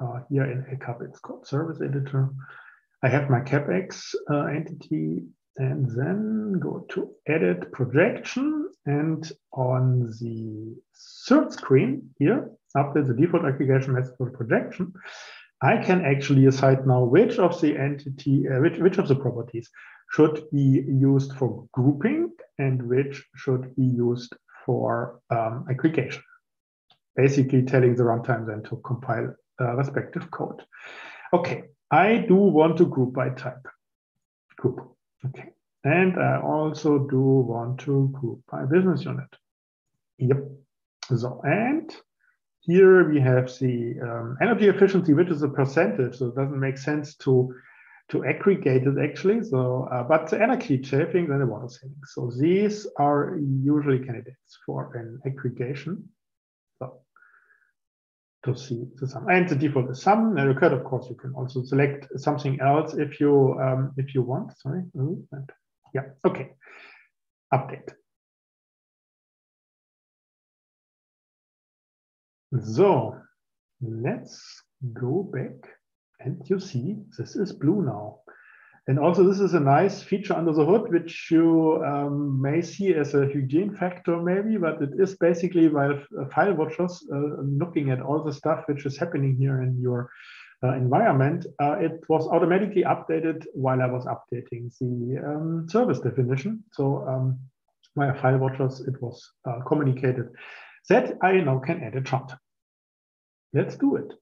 Uh, 0.00 0.20
here 0.28 0.44
in 0.44 0.64
ACAP, 0.64 1.08
it's 1.08 1.20
called 1.20 1.46
service 1.46 1.80
editor. 1.80 2.30
I 3.02 3.08
have 3.08 3.30
my 3.30 3.40
CAPEX 3.40 4.14
uh, 4.30 4.44
entity 4.46 5.22
and 5.58 5.90
then 5.90 6.58
go 6.58 6.86
to 6.90 7.10
edit 7.26 7.72
projection 7.72 8.70
and 8.86 9.30
on 9.52 10.12
the 10.20 10.76
third 11.26 11.52
screen 11.52 12.10
here, 12.18 12.50
after 12.76 13.02
the 13.02 13.14
default 13.14 13.44
aggregation 13.44 13.94
method 13.94 14.14
for 14.16 14.30
projection, 14.30 14.92
I 15.62 15.78
can 15.78 16.04
actually 16.04 16.46
assign 16.46 16.86
now 16.86 17.02
which 17.04 17.38
of 17.38 17.60
the 17.60 17.76
entity, 17.76 18.46
uh, 18.48 18.60
which, 18.60 18.78
which 18.78 18.98
of 18.98 19.08
the 19.08 19.16
properties 19.16 19.68
should 20.12 20.44
be 20.52 20.84
used 20.86 21.32
for 21.32 21.66
grouping 21.72 22.30
and 22.58 22.82
which 22.82 23.24
should 23.34 23.74
be 23.74 23.84
used 23.84 24.34
for 24.64 25.20
um, 25.30 25.64
aggregation. 25.70 26.22
Basically 27.16 27.62
telling 27.62 27.96
the 27.96 28.04
runtime 28.04 28.46
then 28.46 28.62
to 28.64 28.76
compile 28.84 29.34
uh, 29.60 29.74
respective 29.74 30.30
code. 30.30 30.62
Okay, 31.32 31.64
I 31.90 32.18
do 32.18 32.34
want 32.34 32.78
to 32.78 32.86
group 32.86 33.14
by 33.14 33.30
type. 33.30 33.66
Group, 34.56 34.96
okay. 35.26 35.50
And 35.84 36.18
I 36.20 36.40
also 36.40 36.98
do 36.98 37.20
want 37.20 37.80
to 37.80 38.08
group 38.12 38.40
by 38.50 38.64
business 38.64 39.04
unit. 39.04 39.28
Yep. 40.18 40.38
So, 41.16 41.40
and 41.44 41.94
here 42.60 43.08
we 43.08 43.20
have 43.20 43.46
the 43.58 43.94
um, 44.02 44.36
energy 44.42 44.68
efficiency, 44.68 45.14
which 45.14 45.28
is 45.28 45.42
a 45.42 45.48
percentage. 45.48 46.16
So 46.16 46.26
it 46.26 46.34
doesn't 46.34 46.58
make 46.58 46.78
sense 46.78 47.14
to 47.18 47.54
to 48.08 48.24
aggregate 48.24 48.84
it 48.86 48.98
actually. 49.02 49.42
So, 49.42 49.88
uh, 49.90 50.04
but 50.04 50.28
the 50.30 50.40
energy 50.40 50.82
savings 50.82 51.30
and 51.30 51.40
the 51.40 51.46
water 51.46 51.68
savings. 51.68 52.12
So 52.14 52.30
these 52.38 52.86
are 52.98 53.36
usually 53.38 53.98
candidates 53.98 54.58
for 54.64 54.94
an 54.94 55.20
aggregation. 55.26 56.08
To 58.46 58.56
see 58.56 58.84
the 58.94 59.08
sum 59.08 59.26
and 59.28 59.48
the 59.48 59.56
default 59.56 59.90
is 59.90 60.02
sum. 60.02 60.36
And 60.36 60.56
could, 60.56 60.72
of 60.72 60.84
course, 60.84 61.08
you 61.10 61.16
can 61.16 61.34
also 61.34 61.64
select 61.64 62.06
something 62.16 62.60
else 62.60 62.94
if 62.94 63.18
you 63.18 63.58
um, 63.60 63.92
if 63.96 64.14
you 64.14 64.22
want. 64.22 64.56
Sorry. 64.58 64.82
Yeah. 65.92 66.02
Okay. 66.24 66.52
Update. 67.52 67.90
So 72.62 73.16
let's 73.82 74.62
go 74.92 75.22
back 75.24 75.68
and 76.20 76.40
you 76.48 76.60
see, 76.60 76.96
this 77.18 77.36
is 77.36 77.52
blue 77.52 77.82
now. 77.82 78.20
And 78.88 79.00
also 79.00 79.24
this 79.24 79.40
is 79.40 79.54
a 79.54 79.60
nice 79.60 80.00
feature 80.00 80.34
under 80.34 80.52
the 80.52 80.64
hood, 80.64 80.92
which 80.92 81.28
you 81.30 81.82
um, 81.84 82.40
may 82.40 82.62
see 82.62 82.94
as 82.94 83.14
a 83.14 83.26
hygiene 83.26 83.74
factor 83.74 84.22
maybe, 84.22 84.56
but 84.58 84.80
it 84.80 84.90
is 84.98 85.16
basically 85.16 85.68
while 85.68 86.00
uh, 86.20 86.26
file 86.26 86.54
watchers 86.54 87.04
uh, 87.12 87.42
looking 87.42 87.90
at 87.90 88.00
all 88.00 88.22
the 88.22 88.32
stuff 88.32 88.62
which 88.66 88.86
is 88.86 88.96
happening 88.96 89.36
here 89.36 89.60
in 89.62 89.76
your 89.80 90.08
uh, 90.62 90.74
environment, 90.74 91.46
uh, 91.60 91.76
it 91.80 92.00
was 92.08 92.28
automatically 92.28 92.84
updated 92.84 93.44
while 93.54 93.82
I 93.82 93.86
was 93.86 94.06
updating 94.06 94.72
the 94.78 95.18
um, 95.18 95.66
service 95.68 95.98
definition. 95.98 96.62
So 96.72 97.06
um, 97.08 97.40
via 97.96 98.14
file 98.14 98.38
watchers, 98.38 98.80
it 98.80 99.02
was 99.02 99.32
uh, 99.48 99.60
communicated 99.66 100.28
that 100.88 101.18
I 101.22 101.32
now 101.32 101.58
can 101.58 101.82
add 101.82 101.96
a 101.96 102.02
chart. 102.02 102.32
Let's 103.52 103.76
do 103.76 103.96
it. 103.96 104.12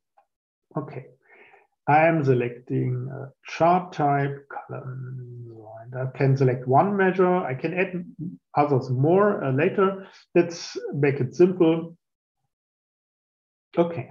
Okay. 0.77 1.07
I'm 1.87 2.25
selecting 2.25 3.11
a 3.13 3.33
chart 3.51 3.93
type 3.93 4.49
column. 4.49 5.31
And 5.83 5.95
I 6.09 6.17
can 6.17 6.37
select 6.37 6.67
one 6.67 6.97
measure. 6.97 7.37
I 7.37 7.55
can 7.55 7.75
add 7.75 8.05
others 8.57 8.89
more 8.91 9.45
uh, 9.45 9.53
later. 9.53 10.07
Let's 10.35 10.77
make 10.95 11.21
it 11.21 11.35
simple. 11.35 11.97
Okay. 13.77 14.11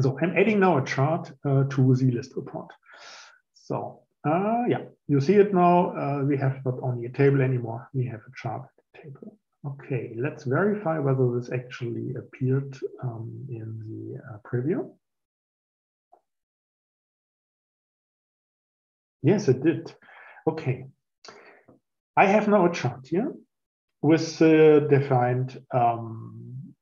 So 0.00 0.18
I'm 0.20 0.36
adding 0.36 0.60
now 0.60 0.78
a 0.78 0.84
chart 0.84 1.30
uh, 1.44 1.64
to 1.64 1.94
the 1.94 2.10
list 2.10 2.32
report. 2.34 2.70
So 3.54 4.00
uh, 4.26 4.64
yeah, 4.68 4.82
you 5.08 5.20
see 5.20 5.34
it 5.34 5.54
now. 5.54 5.96
Uh, 5.96 6.24
we 6.24 6.36
have 6.36 6.64
not 6.64 6.78
only 6.82 7.06
a 7.06 7.12
table 7.12 7.40
anymore, 7.40 7.88
we 7.94 8.06
have 8.06 8.20
a 8.20 8.32
chart 8.36 8.62
table. 8.94 9.36
Okay, 9.66 10.14
let's 10.16 10.44
verify 10.44 10.98
whether 10.98 11.38
this 11.38 11.50
actually 11.52 12.14
appeared 12.14 12.78
um, 13.02 13.46
in 13.48 13.78
the 13.86 14.18
uh, 14.18 14.38
preview. 14.48 14.90
Yes, 19.22 19.48
it 19.48 19.62
did. 19.62 19.94
Okay. 20.48 20.86
I 22.16 22.26
have 22.26 22.48
now 22.48 22.66
a 22.66 22.72
chart 22.72 23.06
here 23.06 23.32
with 24.02 24.40
uh, 24.40 24.80
defined 24.80 25.62
um, 25.72 26.74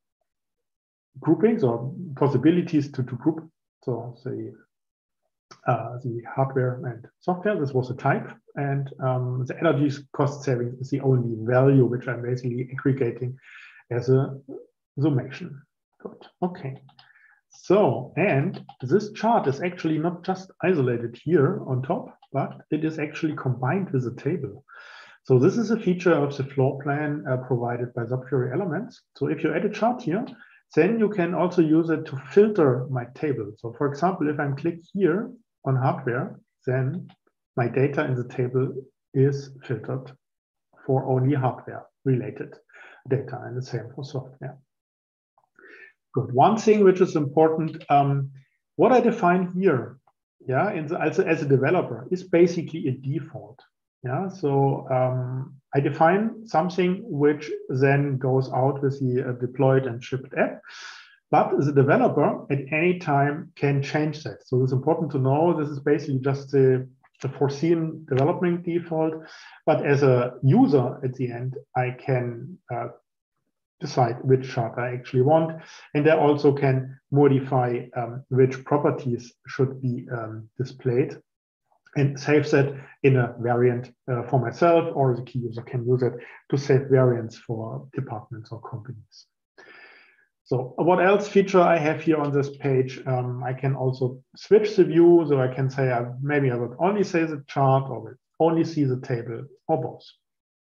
groupings 1.21 1.65
or 1.65 1.93
possibilities 2.17 2.91
to, 2.93 3.03
to 3.03 3.17
group. 3.17 3.49
So 3.83 4.17
the, 4.25 4.55
uh, 5.67 5.99
the 6.03 6.23
hardware 6.35 6.81
and 6.85 7.07
software, 7.21 7.59
this 7.59 7.73
was 7.73 7.91
a 7.91 7.95
type. 7.95 8.31
And 8.55 8.89
um, 9.01 9.45
the 9.47 9.59
energy 9.59 9.97
cost 10.13 10.45
savings 10.45 10.81
is 10.81 10.91
the 10.91 11.01
only 11.01 11.37
value 11.41 11.85
which 11.85 12.09
I'm 12.09 12.23
basically 12.23 12.69
aggregating 12.73 13.37
as 13.91 14.09
a 14.09 14.39
summation. 15.01 15.61
Good. 16.01 16.27
Okay. 16.43 16.83
So, 17.51 18.13
and 18.17 18.65
this 18.83 19.13
chart 19.13 19.47
is 19.47 19.61
actually 19.61 19.99
not 19.99 20.25
just 20.25 20.51
isolated 20.63 21.19
here 21.23 21.61
on 21.67 21.83
top, 21.83 22.18
but 22.33 22.61
it 22.71 22.85
is 22.85 22.99
actually 22.99 23.37
combined 23.37 23.91
with 23.91 24.07
a 24.07 24.15
table. 24.15 24.65
So 25.25 25.39
this 25.39 25.59
is 25.59 25.71
a 25.71 25.79
feature 25.79 26.13
of 26.13 26.37
the 26.37 26.45
floor 26.45 26.81
plan 26.83 27.25
uh, 27.31 27.37
provided 27.39 27.93
by 27.95 28.07
SAP 28.07 28.29
Fiori 28.29 28.53
elements. 28.53 29.03
So 29.17 29.27
if 29.29 29.45
you 29.45 29.55
add 29.55 29.65
a 29.65 29.71
chart 29.71 30.03
here, 30.03 30.25
then 30.75 30.99
you 30.99 31.09
can 31.09 31.35
also 31.35 31.63
use 31.63 31.91
it 31.91 32.07
to 32.07 32.17
filter 32.31 32.87
my 32.91 33.07
table. 33.15 33.53
So 33.59 33.75
for 33.77 33.89
example, 33.89 34.29
if 34.29 34.39
I'm 34.39 34.57
click 34.57 34.81
here 34.93 35.31
on 35.65 35.77
hardware, 35.77 36.41
then 36.67 37.09
my 37.57 37.69
data 37.69 38.05
in 38.05 38.15
the 38.15 38.29
table 38.29 38.75
is 39.15 39.51
filtered 39.65 40.13
for 40.87 41.05
only 41.05 41.35
hardware 41.35 41.85
related 42.05 42.55
data 43.09 43.41
and 43.45 43.57
the 43.57 43.63
same 43.63 43.91
for 43.95 44.05
software. 44.05 44.59
Good. 46.15 46.33
One 46.33 46.57
thing 46.57 46.85
which 46.85 47.01
is 47.01 47.17
important, 47.17 47.85
um, 47.91 48.31
what 48.77 48.93
I 48.93 49.01
define 49.01 49.53
here 49.59 49.98
yeah, 50.47 50.69
and 50.69 50.91
as, 50.93 51.19
a, 51.19 51.27
as 51.27 51.43
a 51.43 51.47
developer 51.47 52.07
is 52.11 52.23
basically 52.23 52.89
a 52.89 52.93
default. 52.93 53.61
Yeah, 54.05 54.29
so 54.29 54.87
um, 54.91 55.57
I 55.75 55.81
define 55.81 56.47
something 56.47 57.03
which 57.05 57.51
then 57.69 58.17
goes 58.19 58.51
out 58.53 58.81
with 58.83 59.01
the 59.01 59.29
uh, 59.29 59.33
deployed 59.33 59.87
and 59.87 60.03
shipped 60.03 60.33
app. 60.35 60.63
But 61.31 61.59
the 61.59 61.73
developer 61.73 62.47
at 62.51 62.73
any 62.73 62.99
time 62.99 63.53
can 63.57 63.83
change 63.83 64.23
that. 64.25 64.47
So 64.47 64.63
it's 64.63 64.73
important 64.73 65.11
to 65.13 65.19
know 65.19 65.53
this 65.53 65.69
is 65.69 65.81
basically 65.81 66.21
just 66.21 66.53
the, 66.53 66.89
the 67.21 67.29
foreseen 67.29 68.07
development 68.09 68.65
default. 68.65 69.15
But 69.67 69.85
as 69.85 70.03
a 70.03 70.35
user 70.43 70.99
at 71.05 71.15
the 71.15 71.31
end, 71.31 71.57
I 71.77 71.91
can 71.91 72.57
uh, 72.73 72.89
decide 73.81 74.17
which 74.23 74.51
chart 74.51 74.79
I 74.79 74.93
actually 74.95 75.23
want. 75.23 75.61
And 75.95 76.09
I 76.09 76.17
also 76.17 76.53
can 76.53 76.99
modify 77.11 77.87
um, 77.97 78.25
which 78.29 78.65
properties 78.65 79.33
should 79.47 79.81
be 79.81 80.07
um, 80.13 80.49
displayed 80.59 81.17
and 81.97 82.19
save 82.19 82.51
that 82.51 82.75
in 83.03 83.17
a 83.17 83.35
variant 83.41 83.93
uh, 84.11 84.23
for 84.25 84.41
myself 84.41 84.91
or 84.95 85.17
the 85.17 85.23
key 85.23 85.39
user 85.39 85.63
can 85.63 85.87
use 85.87 86.03
it 86.03 86.13
to 86.51 86.59
save 86.59 86.89
variants 86.89 87.37
for 87.37 87.89
departments 87.95 88.51
or 88.53 88.61
companies. 88.61 89.27
So 90.45 90.73
what 90.77 91.05
else 91.05 91.29
feature 91.29 91.61
I 91.61 91.77
have 91.77 92.01
here 92.01 92.17
on 92.17 92.33
this 92.33 92.57
page? 92.57 93.03
Um, 93.07 93.45
I 93.45 93.53
can 93.53 93.75
also 93.75 94.23
switch 94.35 94.77
the 94.77 94.85
view. 94.85 95.25
So 95.29 95.41
I 95.41 95.49
can 95.55 95.69
say 95.69 95.91
uh, 95.91 96.07
maybe 96.23 96.51
I 96.51 96.55
would 96.55 96.75
only 96.79 97.05
see 97.05 97.25
the 97.25 97.45
chart 97.47 97.91
or 97.91 98.19
only 98.41 98.65
see 98.65 98.85
the 98.85 99.01
table 99.01 99.45
or 99.67 99.83
both. 99.83 100.05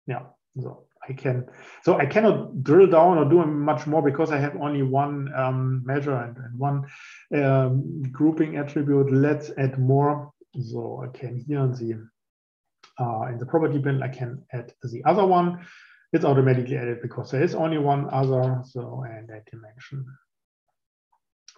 Yeah, 0.08 0.24
so 0.60 0.87
I 1.08 1.12
can, 1.14 1.46
so 1.82 1.96
I 1.98 2.06
cannot 2.06 2.62
drill 2.62 2.86
down 2.86 3.18
or 3.18 3.24
do 3.24 3.44
much 3.46 3.86
more 3.86 4.02
because 4.02 4.30
I 4.30 4.38
have 4.38 4.56
only 4.56 4.82
one 4.82 5.32
um, 5.34 5.82
measure 5.84 6.16
and, 6.16 6.36
and 6.36 6.58
one 6.58 6.86
um, 7.34 8.02
grouping 8.12 8.56
attribute. 8.56 9.12
Let's 9.12 9.50
add 9.56 9.78
more. 9.78 10.32
So 10.60 11.04
I 11.04 11.16
can 11.16 11.36
here 11.36 11.60
in 11.60 11.72
the, 11.72 12.08
uh, 13.02 13.26
in 13.32 13.38
the 13.38 13.46
property 13.46 13.78
bin, 13.78 14.02
I 14.02 14.08
can 14.08 14.42
add 14.52 14.72
the 14.82 15.02
other 15.04 15.24
one 15.24 15.64
it's 16.12 16.24
automatically 16.24 16.76
added 16.76 17.02
because 17.02 17.30
there 17.30 17.42
is 17.42 17.54
only 17.54 17.78
one 17.78 18.08
other, 18.10 18.62
so 18.64 19.04
and 19.08 19.28
that 19.28 19.44
dimension. 19.50 20.06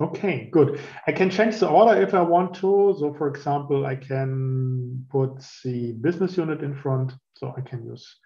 Okay, 0.01 0.49
good. 0.51 0.81
I 1.07 1.13
can 1.13 1.31
change 1.31 1.59
the 1.59 1.69
order 1.69 2.01
if 2.01 2.15
I 2.15 2.23
want 2.23 2.55
to. 2.55 2.97
So 2.99 3.15
for 3.15 3.29
example, 3.29 3.87
I 3.87 3.97
can 3.97 5.07
put 5.11 5.45
the 5.63 5.93
business 5.93 6.37
unit 6.37 6.63
in 6.63 6.75
front. 6.75 7.13
So 7.37 7.55
I 7.57 7.61
can 7.61 7.85
use 7.85 8.17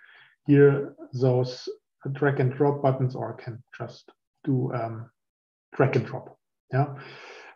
here 0.47 0.95
those 1.13 1.69
drag 2.13 2.41
and 2.41 2.53
drop 2.53 2.83
buttons, 2.83 3.15
or 3.15 3.35
can 3.35 3.63
just 3.79 4.11
do 4.45 4.73
um, 4.73 5.11
drag 5.75 5.97
and 5.97 6.07
drop. 6.07 6.37
Yeah. 6.73 6.95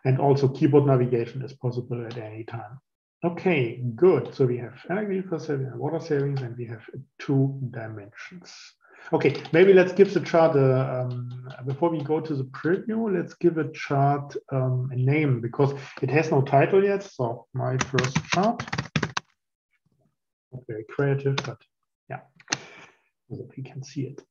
And 0.05 0.19
also 0.19 0.47
keyboard 0.47 0.85
navigation 0.85 1.41
is 1.43 1.53
possible 1.53 2.05
at 2.05 2.17
any 2.17 2.45
time. 2.45 2.79
Okay, 3.23 3.83
good. 3.95 4.33
So 4.33 4.45
we 4.45 4.57
have 4.57 4.75
energy 4.89 5.21
saving 5.37 5.67
and 5.67 5.75
water 5.75 5.99
savings, 5.99 6.41
and 6.41 6.57
we 6.57 6.65
have 6.67 6.81
two 7.19 7.59
dimensions. 7.71 8.55
Okay, 9.11 9.41
maybe 9.51 9.73
let's 9.73 9.91
give 9.91 10.13
the 10.13 10.19
chart 10.21 10.55
a, 10.55 11.01
um, 11.01 11.49
before 11.65 11.89
we 11.89 12.01
go 12.01 12.19
to 12.19 12.35
the 12.35 12.43
preview, 12.45 13.13
let's 13.13 13.33
give 13.33 13.57
a 13.57 13.71
chart 13.71 14.35
um, 14.51 14.89
a 14.91 14.95
name 14.95 15.41
because 15.41 15.73
it 16.01 16.09
has 16.09 16.31
no 16.31 16.41
title 16.41 16.83
yet. 16.83 17.03
So 17.03 17.47
my 17.53 17.77
first 17.77 18.17
chart, 18.27 18.63
very 20.67 20.85
creative, 20.89 21.37
but 21.37 21.57
so 23.29 23.47
we 23.55 23.63
can 23.63 23.83
see 23.83 24.01
it. 24.01 24.23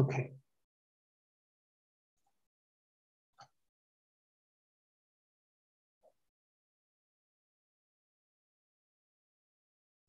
Okay. 0.00 0.32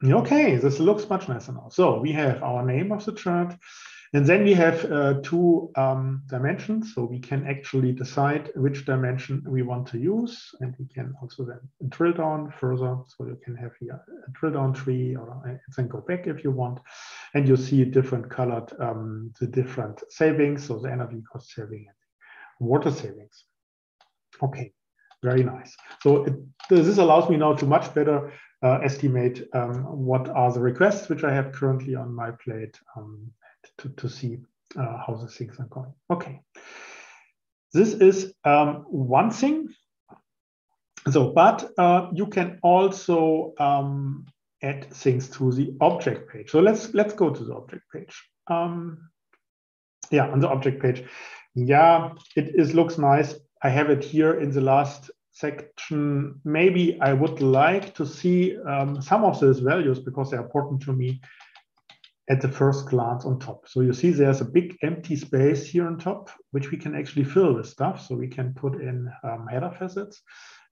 Okay, 0.03 0.57
this 0.57 0.79
looks 0.79 1.09
much 1.09 1.29
nicer 1.29 1.53
now. 1.53 1.69
So 1.69 1.99
we 1.99 2.11
have 2.11 2.43
our 2.43 2.65
name 2.65 2.91
of 2.91 3.05
the 3.05 3.13
chart, 3.13 3.55
and 4.13 4.25
then 4.27 4.43
we 4.43 4.53
have 4.53 4.85
uh, 4.91 5.15
two 5.23 5.71
um, 5.75 6.21
dimensions. 6.27 6.93
So 6.93 7.03
we 7.03 7.19
can 7.19 7.47
actually 7.47 7.91
decide 7.91 8.51
which 8.55 8.85
dimension 8.85 9.43
we 9.47 9.63
want 9.63 9.87
to 9.87 9.97
use, 9.97 10.51
and 10.61 10.75
we 10.77 10.85
can 10.85 11.13
also 11.21 11.45
then 11.45 11.59
drill 11.89 12.13
down 12.13 12.53
further. 12.59 12.97
So 13.07 13.25
you 13.25 13.39
can 13.43 13.55
have 13.55 13.71
here 13.79 13.99
a 14.27 14.31
drill 14.31 14.53
down 14.53 14.73
tree, 14.73 15.15
or 15.15 15.59
then 15.75 15.87
go 15.87 16.01
back 16.01 16.27
if 16.27 16.43
you 16.43 16.51
want, 16.51 16.79
and 17.33 17.47
you 17.47 17.57
see 17.57 17.83
different 17.85 18.29
colored 18.29 18.71
um, 18.79 19.33
the 19.39 19.47
different 19.47 20.03
savings, 20.09 20.67
so 20.67 20.79
the 20.79 20.91
energy 20.91 21.23
cost 21.31 21.51
saving 21.51 21.85
and 21.87 22.69
water 22.69 22.91
savings. 22.91 23.45
Okay, 24.41 24.73
very 25.23 25.43
nice. 25.43 25.75
So 26.01 26.25
it, 26.25 26.33
this 26.69 26.97
allows 26.99 27.29
me 27.29 27.37
now 27.37 27.53
to 27.53 27.65
much 27.65 27.93
better 27.95 28.31
uh, 28.61 28.79
estimate 28.83 29.49
um, 29.53 29.83
what 29.83 30.29
are 30.29 30.51
the 30.51 30.59
requests 30.59 31.09
which 31.09 31.23
I 31.23 31.33
have 31.33 31.51
currently 31.51 31.95
on 31.95 32.13
my 32.13 32.31
plate 32.31 32.79
um, 32.95 33.31
to, 33.79 33.89
to 33.89 34.09
see 34.09 34.39
uh, 34.77 34.97
how 35.05 35.15
the 35.15 35.27
things 35.27 35.59
are 35.59 35.67
going. 35.67 35.93
Okay. 36.09 36.41
This 37.73 37.93
is 37.93 38.33
um, 38.43 38.85
one 38.89 39.31
thing. 39.31 39.69
So, 41.11 41.31
but 41.31 41.71
uh, 41.77 42.09
you 42.13 42.27
can 42.27 42.59
also 42.63 43.53
um, 43.59 44.25
add 44.61 44.91
things 44.93 45.29
to 45.31 45.51
the 45.51 45.75
object 45.81 46.31
page. 46.31 46.51
So 46.51 46.59
let's 46.59 46.93
let's 46.93 47.13
go 47.13 47.29
to 47.29 47.43
the 47.43 47.53
object 47.55 47.83
page. 47.91 48.23
Um, 48.47 49.09
yeah, 50.11 50.27
on 50.29 50.39
the 50.39 50.47
object 50.47 50.81
page. 50.81 51.03
Yeah, 51.55 52.13
it 52.35 52.55
is 52.55 52.73
looks 52.73 52.97
nice. 52.97 53.35
I 53.61 53.69
have 53.69 53.89
it 53.89 54.03
here 54.03 54.39
in 54.39 54.51
the 54.51 54.61
last 54.61 55.09
section, 55.33 56.39
maybe 56.45 56.99
I 57.01 57.11
would 57.11 57.41
like 57.41 57.95
to 57.95 58.05
see 58.05 58.55
um, 58.57 59.01
some 59.01 59.25
of 59.25 59.39
those 59.39 59.59
values 59.59 59.99
because 59.99 60.29
they're 60.29 60.41
important 60.41 60.81
to 60.83 60.93
me 60.93 61.21
at 62.29 62.41
the 62.41 62.47
first 62.47 62.87
glance 62.87 63.25
on 63.25 63.39
top. 63.39 63.67
So 63.67 63.81
you 63.81 63.93
see 63.93 64.11
there's 64.11 64.41
a 64.41 64.45
big 64.45 64.77
empty 64.81 65.15
space 65.15 65.65
here 65.65 65.87
on 65.87 65.97
top, 65.99 66.29
which 66.51 66.71
we 66.71 66.77
can 66.77 66.95
actually 66.95 67.25
fill 67.25 67.55
with 67.55 67.67
stuff. 67.67 68.05
So 68.05 68.15
we 68.15 68.27
can 68.27 68.53
put 68.53 68.75
in 68.75 69.11
um, 69.23 69.47
header 69.47 69.75
facets. 69.77 70.21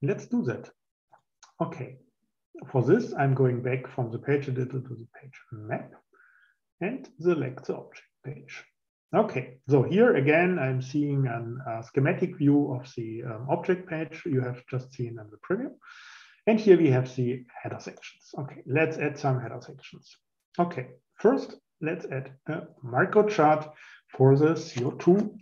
Let's 0.01 0.27
do 0.27 0.43
that. 0.43 0.69
Okay, 1.61 1.97
for 2.71 2.83
this, 2.83 3.13
I'm 3.13 3.33
going 3.33 3.61
back 3.61 3.87
from 3.87 4.11
the 4.11 4.19
page 4.19 4.49
editor 4.49 4.79
to 4.79 4.95
the 4.95 5.07
page 5.21 5.39
map 5.51 5.91
and 6.79 7.07
select 7.19 7.65
the 7.65 7.75
object 7.75 8.07
page. 8.25 8.63
Okay, 9.13 9.57
so 9.67 9.83
here 9.83 10.15
again, 10.15 10.57
I'm 10.57 10.81
seeing 10.81 11.27
a 11.27 11.83
schematic 11.83 12.37
view 12.37 12.73
of 12.73 12.89
the 12.95 13.23
um, 13.23 13.47
object 13.49 13.89
page 13.89 14.21
you 14.25 14.39
have 14.39 14.65
just 14.67 14.93
seen 14.93 15.19
in 15.19 15.29
the 15.29 15.37
preview. 15.37 15.71
And 16.47 16.59
here 16.59 16.77
we 16.77 16.89
have 16.89 17.13
the 17.15 17.45
header 17.61 17.79
sections. 17.79 18.33
Okay, 18.39 18.63
let's 18.65 18.97
add 18.97 19.19
some 19.19 19.41
header 19.41 19.59
sections. 19.59 20.15
Okay, 20.57 20.87
first, 21.21 21.55
let's 21.81 22.05
add 22.11 22.31
a 22.47 22.63
micro 22.83 23.27
chart 23.27 23.69
for 24.15 24.35
the 24.37 24.53
CO2 24.53 25.37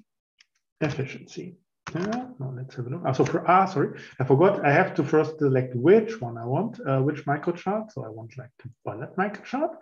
efficiency. 0.81 1.57
Yeah, 1.95 2.27
no, 2.39 2.53
let's 2.55 2.75
have 2.75 2.85
a 2.85 2.89
look. 2.89 3.01
Ah, 3.05 3.13
so 3.13 3.25
for, 3.25 3.49
ah, 3.49 3.65
sorry, 3.65 3.99
I 4.19 4.23
forgot. 4.23 4.63
I 4.63 4.71
have 4.71 4.93
to 4.95 5.03
first 5.03 5.39
select 5.39 5.75
which 5.75 6.21
one 6.21 6.37
I 6.37 6.45
want, 6.45 6.79
uh, 6.87 6.99
which 6.99 7.25
microchart. 7.25 7.91
So 7.91 8.05
I 8.05 8.09
want 8.09 8.37
like 8.37 8.51
to 8.59 8.69
bullet 8.85 9.15
microchart. 9.17 9.73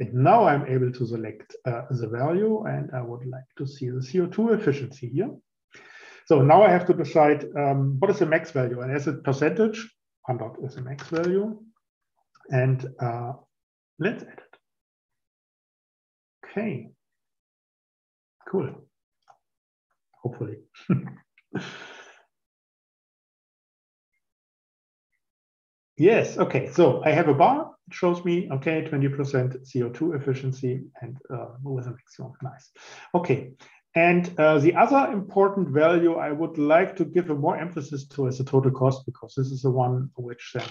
And 0.00 0.12
now 0.12 0.46
I'm 0.46 0.66
able 0.66 0.92
to 0.92 1.06
select 1.06 1.56
uh, 1.64 1.82
the 1.90 2.08
value 2.08 2.64
and 2.66 2.90
I 2.92 3.00
would 3.00 3.24
like 3.26 3.48
to 3.56 3.66
see 3.66 3.88
the 3.88 4.00
CO2 4.00 4.58
efficiency 4.58 5.08
here. 5.08 5.30
So 6.26 6.42
now 6.42 6.62
I 6.62 6.68
have 6.68 6.86
to 6.88 6.92
decide 6.92 7.46
um, 7.56 7.96
what 8.00 8.10
is 8.10 8.18
the 8.18 8.26
max 8.26 8.50
value 8.50 8.80
and 8.82 8.92
as 8.92 9.06
a 9.06 9.14
percentage, 9.14 9.78
100 10.26 10.66
is 10.66 10.74
the 10.74 10.82
max 10.82 11.08
value. 11.08 11.58
And 12.50 12.84
uh, 13.00 13.32
let's 13.98 14.24
add. 14.24 14.42
Okay, 16.56 16.88
cool, 18.48 18.70
hopefully. 20.22 20.60
yes, 25.98 26.38
okay, 26.38 26.70
so 26.72 27.02
I 27.04 27.10
have 27.10 27.28
a 27.28 27.34
bar, 27.34 27.72
it 27.88 27.94
shows 27.94 28.24
me, 28.24 28.48
okay, 28.50 28.88
20% 28.90 29.68
CO2 29.68 30.18
efficiency 30.18 30.84
and 31.02 31.18
uh, 31.28 31.48
with 31.62 31.88
a 31.88 31.90
maximum, 31.90 32.32
nice. 32.42 32.70
Okay, 33.14 33.50
and 33.94 34.32
uh, 34.38 34.58
the 34.58 34.74
other 34.76 35.12
important 35.12 35.68
value 35.68 36.14
I 36.14 36.32
would 36.32 36.56
like 36.56 36.96
to 36.96 37.04
give 37.04 37.28
a 37.28 37.34
more 37.34 37.58
emphasis 37.58 38.06
to 38.08 38.28
is 38.28 38.38
the 38.38 38.44
total 38.44 38.70
cost, 38.70 39.04
because 39.04 39.34
this 39.36 39.48
is 39.48 39.60
the 39.60 39.70
one 39.70 40.08
which 40.16 40.52
then 40.54 40.68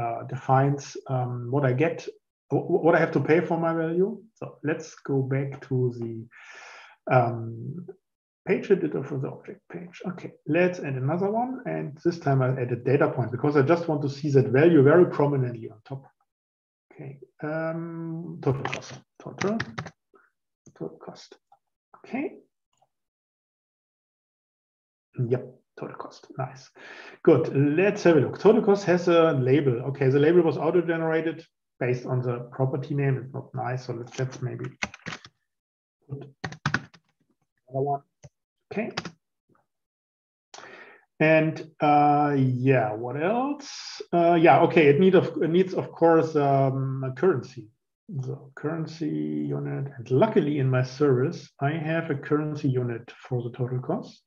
uh, 0.00 0.22
defines 0.28 0.96
um, 1.08 1.50
what 1.50 1.64
I 1.64 1.72
get, 1.72 2.06
what 2.50 2.94
I 2.94 2.98
have 2.98 3.12
to 3.12 3.20
pay 3.20 3.40
for 3.40 3.58
my 3.58 3.72
value. 3.72 4.22
So 4.34 4.58
let's 4.62 4.94
go 4.96 5.22
back 5.22 5.66
to 5.68 5.94
the 5.98 7.14
um, 7.14 7.86
page 8.46 8.70
editor 8.70 9.02
for 9.02 9.18
the 9.18 9.28
object 9.28 9.60
page. 9.70 10.00
Okay, 10.06 10.32
let's 10.46 10.78
add 10.78 10.94
another 10.94 11.30
one. 11.30 11.60
And 11.66 11.98
this 12.04 12.18
time 12.18 12.42
I 12.42 12.50
add 12.50 12.72
a 12.72 12.76
data 12.76 13.08
point 13.10 13.32
because 13.32 13.56
I 13.56 13.62
just 13.62 13.88
want 13.88 14.02
to 14.02 14.08
see 14.08 14.30
that 14.30 14.48
value 14.48 14.82
very 14.82 15.06
prominently 15.06 15.70
on 15.70 15.78
top. 15.84 16.06
Okay, 16.92 17.18
um, 17.42 18.38
total 18.42 18.62
cost, 18.62 18.94
total, 19.20 19.58
total 20.78 20.98
cost. 20.98 21.36
Okay. 21.98 22.34
Yep, 25.28 25.46
total 25.80 25.96
cost, 25.96 26.26
nice. 26.38 26.70
Good, 27.22 27.54
let's 27.54 28.02
have 28.04 28.16
a 28.16 28.20
look. 28.20 28.38
Total 28.38 28.62
cost 28.62 28.84
has 28.84 29.08
a 29.08 29.32
label. 29.32 29.82
Okay, 29.88 30.08
the 30.08 30.20
label 30.20 30.42
was 30.42 30.58
auto-generated. 30.58 31.44
Based 31.78 32.06
on 32.06 32.22
the 32.22 32.48
property 32.52 32.94
name. 32.94 33.18
It's 33.18 33.34
not 33.34 33.54
nice, 33.54 33.86
so 33.86 33.92
let's, 33.94 34.42
maybe 34.42 34.64
put 36.08 36.26
another 37.68 37.84
one. 37.84 38.02
Okay. 38.72 38.90
And 41.18 41.70
uh, 41.80 42.34
yeah, 42.36 42.92
what 42.92 43.22
else? 43.22 44.02
Uh, 44.12 44.34
yeah, 44.34 44.60
okay. 44.60 44.88
It, 44.88 45.00
need 45.00 45.14
of, 45.14 45.42
it 45.42 45.50
needs, 45.50 45.72
of 45.72 45.90
course, 45.90 46.36
um, 46.36 47.04
a 47.04 47.12
currency. 47.12 47.68
The 48.08 48.38
currency 48.54 49.08
unit. 49.08 49.92
And 49.96 50.10
luckily, 50.10 50.58
in 50.58 50.68
my 50.70 50.82
service, 50.82 51.50
I 51.60 51.70
have 51.70 52.10
a 52.10 52.14
currency 52.14 52.68
unit 52.68 53.10
for 53.18 53.42
the 53.42 53.50
total 53.50 53.80
cost, 53.80 54.22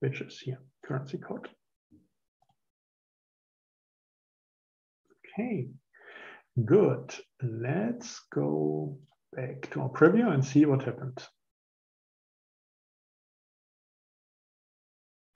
which 0.00 0.20
is 0.20 0.38
here, 0.40 0.60
currency 0.84 1.18
code. 1.18 1.48
Okay, 5.38 5.68
good. 6.62 7.14
Let's 7.42 8.20
go 8.32 8.98
back 9.32 9.70
to 9.72 9.82
our 9.82 9.88
preview 9.88 10.32
and 10.32 10.44
see 10.44 10.64
what 10.64 10.82
happened. 10.82 11.22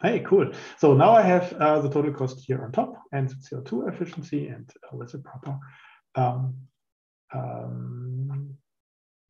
Hey, 0.00 0.20
cool. 0.20 0.52
So 0.78 0.94
now 0.94 1.10
I 1.10 1.22
have 1.22 1.52
uh, 1.54 1.80
the 1.80 1.90
total 1.90 2.12
cost 2.12 2.44
here 2.46 2.62
on 2.62 2.70
top 2.70 2.94
and 3.10 3.28
CO2 3.28 3.92
efficiency 3.92 4.46
and 4.46 4.70
uh, 4.84 4.96
with 4.96 5.12
a 5.14 5.18
proper 5.18 5.58
um, 6.14 6.54
um, 7.34 8.56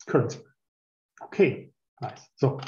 currency. 0.07 0.41
Okay, 1.25 1.71
nice. 2.03 2.21
So 2.37 2.61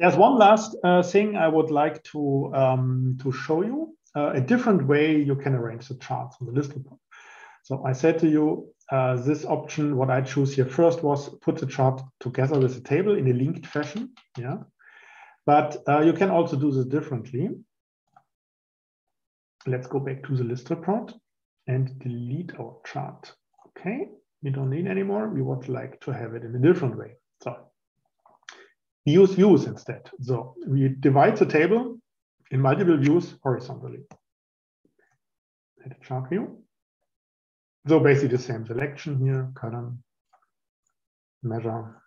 there's 0.00 0.16
one 0.16 0.38
last 0.38 0.76
uh, 0.82 1.02
thing 1.02 1.36
I 1.36 1.48
would 1.48 1.70
like 1.70 2.02
to, 2.04 2.52
um, 2.54 3.18
to 3.22 3.32
show 3.32 3.62
you, 3.62 3.94
uh, 4.16 4.32
a 4.34 4.40
different 4.40 4.86
way 4.86 5.20
you 5.20 5.36
can 5.36 5.54
arrange 5.54 5.88
the 5.88 5.94
charts 5.96 6.36
on 6.40 6.46
the 6.46 6.52
list 6.52 6.72
report. 6.72 7.00
So 7.68 7.84
I 7.84 7.92
said 7.92 8.18
to 8.20 8.26
you, 8.30 8.72
uh, 8.90 9.16
this 9.16 9.44
option, 9.44 9.98
what 9.98 10.08
I 10.08 10.22
choose 10.22 10.54
here 10.54 10.64
first 10.64 11.02
was 11.02 11.28
put 11.40 11.58
the 11.58 11.66
chart 11.66 12.00
together 12.18 12.58
with 12.58 12.74
the 12.74 12.80
table 12.80 13.14
in 13.14 13.28
a 13.28 13.34
linked 13.34 13.66
fashion. 13.66 14.14
Yeah. 14.38 14.60
But 15.44 15.76
uh, 15.86 16.00
you 16.00 16.14
can 16.14 16.30
also 16.30 16.56
do 16.56 16.70
this 16.70 16.86
differently. 16.86 17.50
Let's 19.66 19.86
go 19.86 20.00
back 20.00 20.22
to 20.22 20.34
the 20.34 20.44
list 20.44 20.70
report 20.70 21.12
and 21.66 21.98
delete 21.98 22.58
our 22.58 22.76
chart. 22.86 23.34
Okay, 23.66 24.08
we 24.42 24.48
don't 24.48 24.70
need 24.70 24.86
anymore. 24.86 25.28
We 25.28 25.42
would 25.42 25.68
like 25.68 26.00
to 26.00 26.10
have 26.10 26.34
it 26.34 26.44
in 26.44 26.56
a 26.56 26.58
different 26.58 26.96
way. 26.96 27.16
So 27.42 27.54
we 29.04 29.12
use 29.12 29.34
views 29.34 29.66
instead. 29.66 30.08
So 30.22 30.54
we 30.66 30.88
divide 30.88 31.36
the 31.36 31.44
table 31.44 31.98
in 32.50 32.62
multiple 32.62 32.96
views 32.96 33.34
horizontally. 33.42 34.04
Add 35.84 35.96
a 36.00 36.02
chart 36.02 36.30
view. 36.30 36.62
So 37.88 38.00
basically 38.00 38.36
the 38.36 38.42
same 38.42 38.66
selection 38.66 39.18
here, 39.18 39.50
column, 39.54 40.02
measure, 41.42 42.02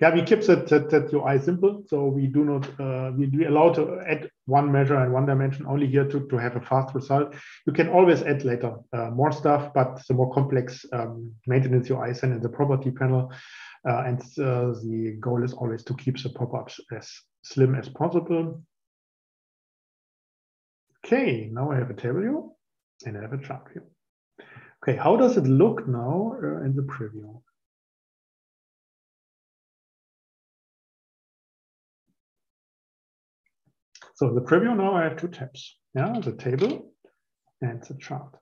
yeah, 0.00 0.12
we 0.12 0.22
keep 0.22 0.42
that, 0.42 0.68
that, 0.68 0.90
that 0.90 1.12
UI 1.12 1.38
simple. 1.38 1.84
So 1.86 2.06
we 2.06 2.26
do 2.26 2.44
not, 2.44 2.68
uh, 2.80 3.12
we, 3.16 3.28
we 3.28 3.46
allow 3.46 3.72
to 3.74 4.00
add 4.00 4.28
one 4.46 4.72
measure 4.72 4.96
and 4.96 5.12
one 5.12 5.26
dimension 5.26 5.64
only 5.68 5.86
here 5.86 6.08
to, 6.08 6.26
to 6.28 6.36
have 6.36 6.56
a 6.56 6.60
fast 6.60 6.92
result. 6.94 7.36
You 7.68 7.72
can 7.72 7.88
always 7.88 8.22
add 8.22 8.44
later 8.44 8.74
uh, 8.92 9.10
more 9.10 9.30
stuff, 9.30 9.72
but 9.72 10.02
the 10.08 10.14
more 10.14 10.34
complex 10.34 10.84
um, 10.92 11.32
maintenance 11.46 11.88
UI 11.88 12.14
send 12.14 12.32
in 12.32 12.40
the 12.40 12.48
property 12.48 12.90
panel. 12.90 13.32
Uh, 13.88 14.02
and 14.06 14.20
uh, 14.40 14.74
the 14.82 15.16
goal 15.20 15.44
is 15.44 15.52
always 15.52 15.84
to 15.84 15.94
keep 15.94 16.20
the 16.20 16.30
pop-ups 16.30 16.80
as 16.96 17.08
slim 17.44 17.76
as 17.76 17.88
possible. 17.88 18.60
Okay, 21.04 21.48
now 21.52 21.70
I 21.70 21.76
have 21.76 21.90
a 21.90 21.94
table 21.94 22.20
view 22.20 22.52
and 23.06 23.16
I 23.16 23.20
have 23.20 23.32
a 23.32 23.38
chart 23.38 23.68
view. 23.72 23.82
Okay, 24.82 24.98
how 24.98 25.16
does 25.16 25.36
it 25.36 25.44
look 25.44 25.86
now 25.86 26.34
uh, 26.42 26.64
in 26.64 26.74
the 26.74 26.82
preview? 26.82 27.40
So 34.14 34.34
the 34.34 34.40
preview 34.40 34.76
now 34.76 34.96
I 34.96 35.04
have 35.04 35.16
two 35.16 35.28
tabs, 35.28 35.78
yeah, 35.94 36.12
the 36.20 36.32
table 36.32 36.92
and 37.60 37.82
the 37.82 37.94
chart. 37.94 38.36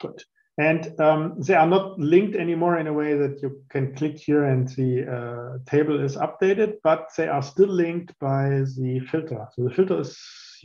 Good. 0.00 0.22
And 0.58 0.98
um, 1.00 1.34
they 1.38 1.54
are 1.54 1.66
not 1.66 1.98
linked 1.98 2.34
anymore 2.34 2.78
in 2.78 2.86
a 2.86 2.92
way 2.92 3.14
that 3.14 3.42
you 3.42 3.62
can 3.68 3.94
click 3.94 4.16
here 4.16 4.44
and 4.44 4.68
the 4.68 5.04
uh, 5.06 5.58
table 5.70 6.02
is 6.02 6.16
updated, 6.16 6.74
but 6.82 7.08
they 7.16 7.28
are 7.28 7.42
still 7.42 7.68
linked 7.68 8.18
by 8.20 8.62
the 8.78 9.00
filter. 9.10 9.46
So 9.54 9.64
the 9.64 9.74
filter 9.74 10.00
is 10.00 10.16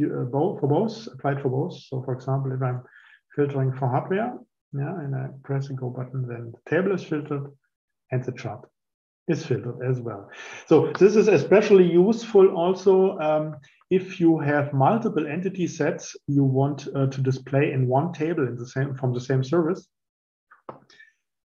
uh, 0.01 0.23
both 0.31 0.61
for 0.61 0.67
both, 0.67 1.07
applied 1.07 1.41
for 1.41 1.49
both. 1.49 1.77
So 1.77 2.01
for 2.03 2.13
example, 2.13 2.53
if 2.53 2.61
I'm 2.61 2.83
filtering 3.35 3.73
for 3.73 3.89
hardware, 3.89 4.37
yeah, 4.73 4.99
and 4.99 5.15
I 5.15 5.27
press 5.43 5.67
the 5.67 5.73
go 5.73 5.89
button, 5.89 6.27
then 6.27 6.53
the 6.53 6.69
table 6.69 6.93
is 6.93 7.03
filtered 7.03 7.47
and 8.11 8.23
the 8.23 8.31
chart 8.31 8.65
is 9.27 9.45
filtered 9.45 9.79
as 9.87 9.99
well. 9.99 10.29
So 10.67 10.91
this 10.97 11.15
is 11.15 11.27
especially 11.27 11.91
useful 11.91 12.55
also 12.55 13.17
um, 13.19 13.55
if 13.89 14.19
you 14.19 14.39
have 14.39 14.73
multiple 14.73 15.27
entity 15.27 15.67
sets 15.67 16.15
you 16.27 16.43
want 16.43 16.87
uh, 16.95 17.07
to 17.07 17.21
display 17.21 17.73
in 17.73 17.87
one 17.87 18.13
table 18.13 18.47
in 18.47 18.55
the 18.55 18.67
same 18.67 18.95
from 18.95 19.13
the 19.13 19.21
same 19.21 19.43
service, 19.43 19.87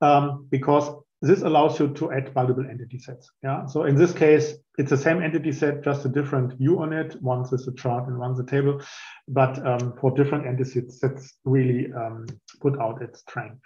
um, 0.01 0.47
because 0.51 0.89
this 1.21 1.41
allows 1.41 1.79
you 1.79 1.87
to 1.89 2.11
add 2.11 2.33
multiple 2.35 2.65
entity 2.69 2.99
sets. 2.99 3.29
Yeah. 3.43 3.65
So 3.65 3.85
in 3.85 3.95
this 3.95 4.13
case, 4.13 4.53
it's 4.77 4.91
the 4.91 4.97
same 4.97 5.23
entity 5.23 5.51
set, 5.51 5.83
just 5.83 6.05
a 6.05 6.09
different 6.09 6.53
view 6.59 6.81
on 6.81 6.93
it. 6.93 7.19
Once 7.21 7.51
is 7.51 7.67
a 7.67 7.73
chart 7.73 8.07
and 8.07 8.19
one's 8.19 8.39
a 8.39 8.45
table, 8.45 8.81
but 9.27 9.65
um, 9.65 9.93
for 9.99 10.11
different 10.11 10.45
entity 10.45 10.89
sets, 10.89 11.33
really 11.43 11.91
um, 11.93 12.27
put 12.61 12.79
out 12.79 13.01
its 13.01 13.21
strength. 13.21 13.61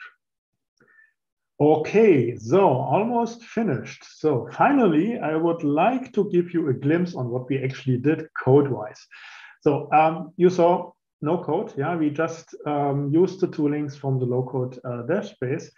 Okay, 1.59 2.37
so 2.37 2.69
almost 2.69 3.43
finished. 3.43 4.03
So 4.17 4.49
finally, 4.53 5.19
I 5.19 5.35
would 5.35 5.63
like 5.63 6.11
to 6.13 6.29
give 6.31 6.53
you 6.53 6.69
a 6.69 6.73
glimpse 6.73 7.13
on 7.15 7.29
what 7.29 7.49
we 7.49 7.63
actually 7.63 7.97
did 7.97 8.27
code-wise. 8.43 9.05
So 9.61 9.91
um, 9.91 10.33
you 10.37 10.49
saw 10.49 10.93
no 11.21 11.37
code. 11.43 11.73
Yeah, 11.77 11.95
we 11.97 12.09
just 12.09 12.55
um, 12.65 13.11
used 13.13 13.41
the 13.41 13.47
toolings 13.47 13.95
from 13.95 14.17
the 14.17 14.25
low-code 14.25 14.79
uh, 14.83 15.03
dev 15.03 15.27
space. 15.27 15.69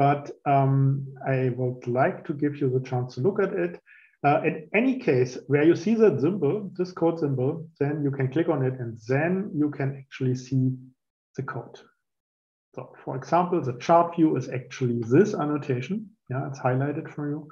But 0.00 0.30
um, 0.46 1.06
I 1.28 1.50
would 1.58 1.86
like 1.86 2.24
to 2.24 2.32
give 2.32 2.56
you 2.56 2.70
the 2.70 2.80
chance 2.80 3.16
to 3.16 3.20
look 3.20 3.38
at 3.38 3.52
it. 3.52 3.78
Uh, 4.24 4.40
in 4.46 4.66
any 4.74 4.98
case, 4.98 5.36
where 5.46 5.62
you 5.62 5.76
see 5.76 5.94
that 5.94 6.22
symbol, 6.22 6.70
this 6.78 6.90
code 6.90 7.18
symbol, 7.20 7.68
then 7.78 8.02
you 8.02 8.10
can 8.10 8.32
click 8.32 8.48
on 8.48 8.64
it 8.64 8.80
and 8.80 8.98
then 9.08 9.50
you 9.54 9.68
can 9.68 9.98
actually 9.98 10.34
see 10.36 10.72
the 11.36 11.42
code. 11.42 11.78
So 12.74 12.94
for 13.04 13.14
example, 13.14 13.60
the 13.60 13.76
chart 13.78 14.16
view 14.16 14.38
is 14.38 14.48
actually 14.48 15.02
this 15.10 15.34
annotation. 15.34 16.08
Yeah, 16.30 16.48
it's 16.48 16.60
highlighted 16.60 17.12
for 17.12 17.28
you. 17.28 17.48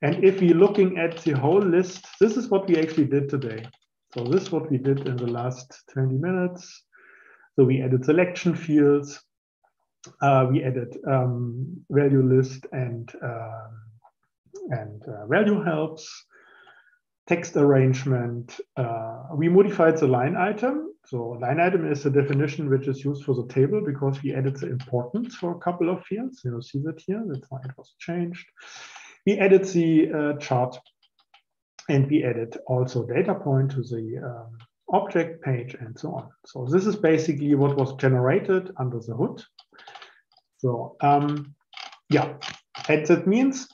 And 0.00 0.24
if 0.24 0.40
we're 0.40 0.56
looking 0.56 0.98
at 0.98 1.18
the 1.18 1.38
whole 1.38 1.62
list, 1.62 2.04
this 2.18 2.36
is 2.36 2.48
what 2.48 2.66
we 2.66 2.78
actually 2.78 3.06
did 3.06 3.28
today. 3.28 3.64
So 4.12 4.24
this 4.24 4.42
is 4.42 4.50
what 4.50 4.68
we 4.72 4.78
did 4.78 5.06
in 5.06 5.16
the 5.16 5.28
last 5.28 5.84
20 5.92 6.16
minutes. 6.16 6.82
So 7.54 7.62
we 7.62 7.80
added 7.80 8.04
selection 8.04 8.56
fields, 8.56 9.22
uh, 10.20 10.46
we 10.50 10.62
added 10.62 10.96
um, 11.08 11.84
value 11.90 12.22
list 12.22 12.66
and, 12.72 13.12
uh, 13.22 13.68
and 14.70 15.02
uh, 15.08 15.26
value 15.26 15.62
helps, 15.62 16.26
text 17.28 17.56
arrangement. 17.56 18.58
Uh, 18.76 19.24
we 19.34 19.48
modified 19.48 19.96
the 19.96 20.06
line 20.06 20.36
item 20.36 20.92
so 21.06 21.36
line 21.40 21.60
item 21.60 21.90
is 21.90 22.06
a 22.06 22.10
definition 22.10 22.70
which 22.70 22.86
is 22.86 23.04
used 23.04 23.24
for 23.24 23.34
the 23.34 23.46
table 23.52 23.82
because 23.84 24.22
we 24.22 24.34
added 24.34 24.56
the 24.56 24.70
importance 24.70 25.34
for 25.34 25.52
a 25.52 25.58
couple 25.58 25.90
of 25.90 26.04
fields. 26.04 26.42
You 26.44 26.62
see 26.62 26.80
that 26.84 27.02
here, 27.04 27.22
that's 27.26 27.50
why 27.50 27.60
it 27.64 27.76
was 27.76 27.94
changed. 27.98 28.46
We 29.26 29.38
added 29.38 29.64
the 29.64 30.10
uh, 30.12 30.38
chart 30.38 30.78
and 31.88 32.08
we 32.08 32.24
added 32.24 32.56
also 32.66 33.04
data 33.06 33.34
point 33.34 33.72
to 33.72 33.82
the 33.82 34.20
um, 34.24 34.58
object 34.90 35.42
page 35.42 35.74
and 35.74 35.98
so 35.98 36.14
on. 36.14 36.28
So 36.46 36.66
this 36.70 36.86
is 36.86 36.96
basically 36.96 37.54
what 37.56 37.76
was 37.76 37.94
generated 37.96 38.70
under 38.78 39.00
the 39.00 39.14
hood. 39.14 39.42
So 40.62 40.96
um, 41.00 41.54
yeah, 42.08 42.34
and 42.88 43.04
that 43.06 43.26
means 43.26 43.68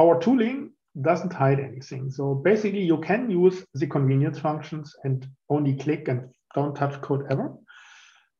our 0.00 0.18
tooling 0.18 0.72
doesn't 1.02 1.32
hide 1.32 1.60
anything. 1.60 2.10
So 2.10 2.34
basically 2.34 2.82
you 2.82 2.98
can 2.98 3.30
use 3.30 3.64
the 3.74 3.86
convenience 3.86 4.38
functions 4.38 4.94
and 5.04 5.26
only 5.50 5.74
click 5.74 6.08
and 6.08 6.30
don't 6.54 6.74
touch 6.74 6.98
code 7.02 7.26
ever. 7.30 7.52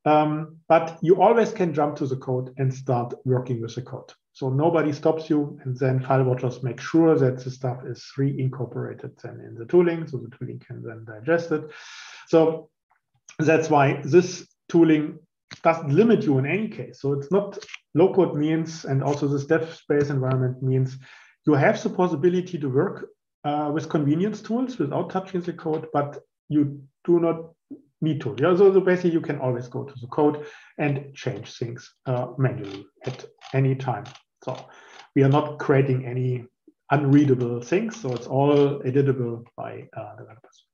Um, 0.06 0.58
but 0.68 0.98
you 1.02 1.20
always 1.20 1.52
can 1.52 1.74
jump 1.74 1.96
to 1.96 2.06
the 2.06 2.16
code 2.16 2.54
and 2.56 2.72
start 2.72 3.12
working 3.24 3.60
with 3.60 3.74
the 3.74 3.82
code. 3.82 4.12
So 4.32 4.48
nobody 4.48 4.92
stops 4.92 5.28
you 5.28 5.58
and 5.64 5.78
then 5.78 6.00
file 6.00 6.24
watchers 6.24 6.62
make 6.62 6.80
sure 6.80 7.16
that 7.18 7.44
the 7.44 7.50
stuff 7.50 7.84
is 7.84 8.04
reincorporated 8.18 9.20
then 9.22 9.40
in 9.46 9.54
the 9.54 9.66
tooling 9.66 10.06
so 10.06 10.18
the 10.18 10.34
tooling 10.36 10.58
can 10.66 10.82
then 10.82 11.04
digest 11.04 11.52
it. 11.52 11.70
So 12.28 12.70
that's 13.38 13.68
why 13.68 14.00
this 14.04 14.46
tooling 14.68 15.18
doesn't 15.62 15.94
limit 15.94 16.24
you 16.24 16.38
in 16.38 16.46
any 16.46 16.68
case. 16.68 17.00
So 17.00 17.12
it's 17.12 17.30
not 17.30 17.58
low 17.94 18.12
code 18.14 18.34
means, 18.34 18.84
and 18.84 19.02
also 19.02 19.28
this 19.28 19.46
dev 19.46 19.74
space 19.74 20.10
environment 20.10 20.62
means 20.62 20.98
you 21.46 21.54
have 21.54 21.82
the 21.82 21.90
possibility 21.90 22.58
to 22.58 22.68
work 22.68 23.08
uh, 23.44 23.70
with 23.72 23.88
convenience 23.88 24.40
tools 24.40 24.78
without 24.78 25.10
touching 25.10 25.40
the 25.42 25.52
code, 25.52 25.86
but 25.92 26.20
you 26.48 26.82
do 27.04 27.20
not 27.20 27.50
need 28.00 28.20
to. 28.22 28.34
Yeah, 28.38 28.56
so, 28.56 28.72
so 28.72 28.80
basically 28.80 29.12
you 29.12 29.20
can 29.20 29.38
always 29.38 29.68
go 29.68 29.84
to 29.84 29.94
the 30.00 30.06
code 30.08 30.46
and 30.78 31.14
change 31.14 31.58
things 31.58 31.92
uh, 32.06 32.28
manually 32.38 32.86
at 33.04 33.24
any 33.52 33.74
time. 33.74 34.04
So 34.42 34.56
we 35.14 35.22
are 35.22 35.28
not 35.28 35.58
creating 35.58 36.06
any 36.06 36.46
unreadable 36.90 37.62
things, 37.62 38.00
so 38.00 38.12
it's 38.12 38.26
all 38.26 38.80
editable 38.80 39.44
by 39.56 39.88
uh, 39.96 40.16
developers. 40.16 40.66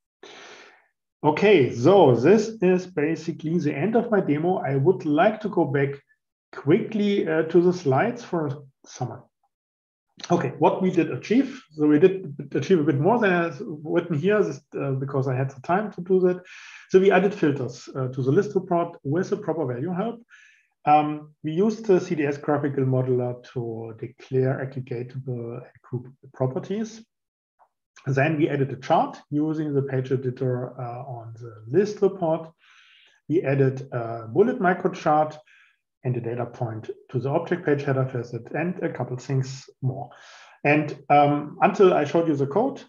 Okay, 1.22 1.74
so 1.74 2.14
this 2.14 2.48
is 2.62 2.86
basically 2.86 3.58
the 3.58 3.76
end 3.76 3.94
of 3.94 4.10
my 4.10 4.20
demo. 4.20 4.56
I 4.56 4.76
would 4.76 5.04
like 5.04 5.40
to 5.42 5.50
go 5.50 5.66
back 5.66 5.90
quickly 6.52 7.28
uh, 7.28 7.42
to 7.42 7.60
the 7.60 7.74
slides 7.74 8.24
for 8.24 8.46
a 8.46 8.56
summary. 8.86 9.20
Okay, 10.30 10.52
what 10.58 10.80
we 10.80 10.90
did 10.90 11.10
achieve. 11.10 11.62
So 11.72 11.86
we 11.86 11.98
did 11.98 12.34
achieve 12.54 12.80
a 12.80 12.84
bit 12.84 12.98
more 12.98 13.18
than 13.18 13.32
I've 13.32 13.60
written 13.60 14.18
here 14.18 14.42
this, 14.42 14.62
uh, 14.78 14.92
because 14.92 15.28
I 15.28 15.34
had 15.34 15.50
the 15.50 15.60
time 15.60 15.92
to 15.92 16.00
do 16.00 16.20
that. 16.20 16.42
So 16.88 16.98
we 16.98 17.10
added 17.10 17.34
filters 17.34 17.88
uh, 17.94 18.08
to 18.08 18.22
the 18.22 18.32
list 18.32 18.54
report 18.54 18.96
with 19.02 19.30
a 19.32 19.36
proper 19.36 19.66
value 19.66 19.92
help. 19.92 20.22
Um, 20.86 21.34
we 21.44 21.52
used 21.52 21.84
the 21.84 22.00
CDS 22.00 22.40
graphical 22.40 22.84
modeler 22.84 23.42
to 23.52 23.94
declare 23.98 24.66
aggregatable 24.66 25.60
group 25.82 26.08
properties. 26.32 27.04
Then 28.06 28.38
we 28.38 28.48
added 28.48 28.72
a 28.72 28.76
chart 28.76 29.18
using 29.30 29.74
the 29.74 29.82
page 29.82 30.10
editor 30.10 30.78
uh, 30.80 31.02
on 31.04 31.34
the 31.40 31.62
list 31.66 32.00
report. 32.02 32.50
We 33.28 33.42
added 33.42 33.88
a 33.92 34.26
bullet 34.28 34.58
microchart 34.58 35.36
and 36.02 36.16
a 36.16 36.20
data 36.20 36.46
point 36.46 36.90
to 37.10 37.18
the 37.18 37.28
object 37.28 37.66
page 37.66 37.82
header 37.82 38.06
facet 38.06 38.50
and 38.52 38.82
a 38.82 38.88
couple 38.88 39.16
things 39.16 39.68
more. 39.82 40.10
And 40.64 40.96
um, 41.08 41.58
until 41.60 41.92
I 41.92 42.04
showed 42.04 42.28
you 42.28 42.36
the 42.36 42.46
code, 42.46 42.82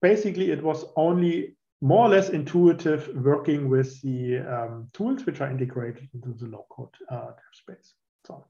basically 0.00 0.50
it 0.50 0.62
was 0.62 0.84
only 0.96 1.56
more 1.82 2.06
or 2.06 2.08
less 2.10 2.28
intuitive 2.28 3.10
working 3.14 3.68
with 3.68 4.00
the 4.02 4.38
um, 4.38 4.88
tools 4.92 5.24
which 5.24 5.40
are 5.40 5.50
integrated 5.50 6.08
into 6.14 6.34
the 6.34 6.46
low-code 6.46 6.94
uh, 7.10 7.32
space. 7.52 7.94
So, 8.26 8.44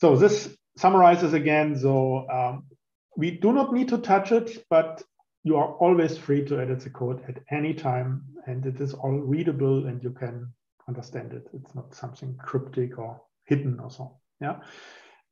so 0.00 0.16
this 0.16 0.56
summarizes 0.76 1.32
again. 1.32 1.78
So 1.78 2.28
um, 2.28 2.64
we 3.16 3.30
do 3.30 3.52
not 3.52 3.72
need 3.72 3.88
to 3.88 3.98
touch 3.98 4.32
it, 4.32 4.64
but 4.70 5.02
you 5.42 5.56
are 5.56 5.74
always 5.74 6.18
free 6.18 6.44
to 6.44 6.60
edit 6.60 6.80
the 6.80 6.90
code 6.90 7.22
at 7.28 7.42
any 7.50 7.72
time, 7.72 8.24
and 8.46 8.66
it 8.66 8.80
is 8.80 8.94
all 8.94 9.18
readable, 9.18 9.86
and 9.86 10.02
you 10.02 10.10
can 10.10 10.52
understand 10.88 11.32
it. 11.32 11.48
It's 11.52 11.74
not 11.74 11.94
something 11.94 12.36
cryptic 12.36 12.98
or 12.98 13.20
hidden 13.44 13.80
or 13.80 13.90
so. 13.90 14.18
Yeah. 14.40 14.58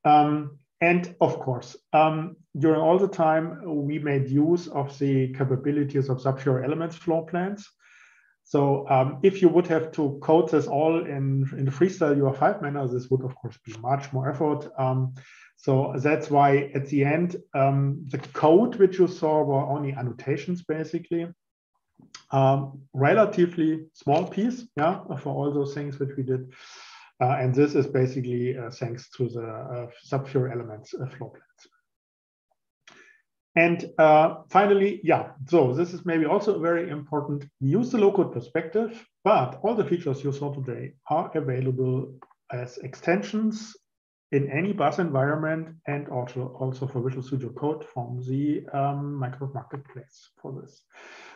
Um, 0.04 0.58
and 0.80 1.14
of 1.20 1.38
course, 1.38 1.76
um, 1.92 2.36
during 2.58 2.80
all 2.80 2.98
the 2.98 3.08
time, 3.08 3.60
we 3.86 3.98
made 3.98 4.28
use 4.28 4.68
of 4.68 4.96
the 4.98 5.32
capabilities 5.34 6.08
of 6.08 6.20
SAP 6.20 6.40
Fiori 6.40 6.64
Elements 6.64 6.96
floor 6.96 7.26
plans. 7.26 7.68
So 8.44 8.88
um, 8.90 9.18
if 9.22 9.40
you 9.40 9.48
would 9.48 9.66
have 9.68 9.90
to 9.92 10.18
code 10.22 10.50
this 10.50 10.66
all 10.66 11.00
in, 11.04 11.48
in 11.56 11.64
the 11.64 11.70
freestyle 11.70 12.16
UI5 12.16 12.62
manner, 12.62 12.86
this 12.86 13.08
would 13.10 13.24
of 13.24 13.34
course 13.36 13.58
be 13.64 13.74
much 13.78 14.12
more 14.12 14.30
effort. 14.30 14.70
Um, 14.78 15.14
so 15.56 15.94
that's 15.96 16.30
why 16.30 16.70
at 16.74 16.86
the 16.88 17.04
end, 17.04 17.36
um, 17.54 18.04
the 18.10 18.18
code 18.18 18.76
which 18.76 18.98
you 18.98 19.08
saw 19.08 19.42
were 19.42 19.66
only 19.66 19.92
annotations 19.92 20.62
basically. 20.62 21.26
Um, 22.30 22.82
relatively 22.92 23.86
small 23.94 24.26
piece, 24.26 24.66
yeah, 24.76 25.00
for 25.18 25.34
all 25.34 25.52
those 25.52 25.72
things 25.72 25.98
which 25.98 26.10
we 26.16 26.22
did. 26.22 26.52
Uh, 27.20 27.36
and 27.40 27.54
this 27.54 27.74
is 27.74 27.86
basically 27.86 28.58
uh, 28.58 28.70
thanks 28.70 29.08
to 29.10 29.28
the 29.28 29.46
uh, 29.46 29.86
SAP 30.02 30.28
Fiori 30.28 30.52
elements 30.52 30.94
uh, 30.94 31.06
floor 31.06 31.30
plans. 31.30 31.73
And 33.56 33.90
uh, 33.98 34.36
finally, 34.50 35.00
yeah, 35.04 35.30
so 35.46 35.72
this 35.72 35.94
is 35.94 36.04
maybe 36.04 36.24
also 36.24 36.58
very 36.58 36.90
important. 36.90 37.44
Use 37.60 37.90
the 37.90 37.98
low-code 37.98 38.32
perspective, 38.32 39.06
but 39.22 39.60
all 39.62 39.76
the 39.76 39.84
features 39.84 40.24
you 40.24 40.32
saw 40.32 40.52
today 40.52 40.94
are 41.08 41.30
available 41.36 42.14
as 42.52 42.78
extensions 42.78 43.76
in 44.32 44.50
any 44.50 44.72
BAS 44.72 44.98
environment 44.98 45.68
and 45.86 46.08
also, 46.08 46.56
also 46.58 46.88
for 46.88 47.00
Visual 47.00 47.22
Studio 47.22 47.50
Code 47.50 47.84
from 47.84 48.20
the 48.26 48.66
um, 48.72 49.20
Microsoft 49.22 49.54
Marketplace 49.54 50.30
for 50.42 50.60
this. 50.60 50.82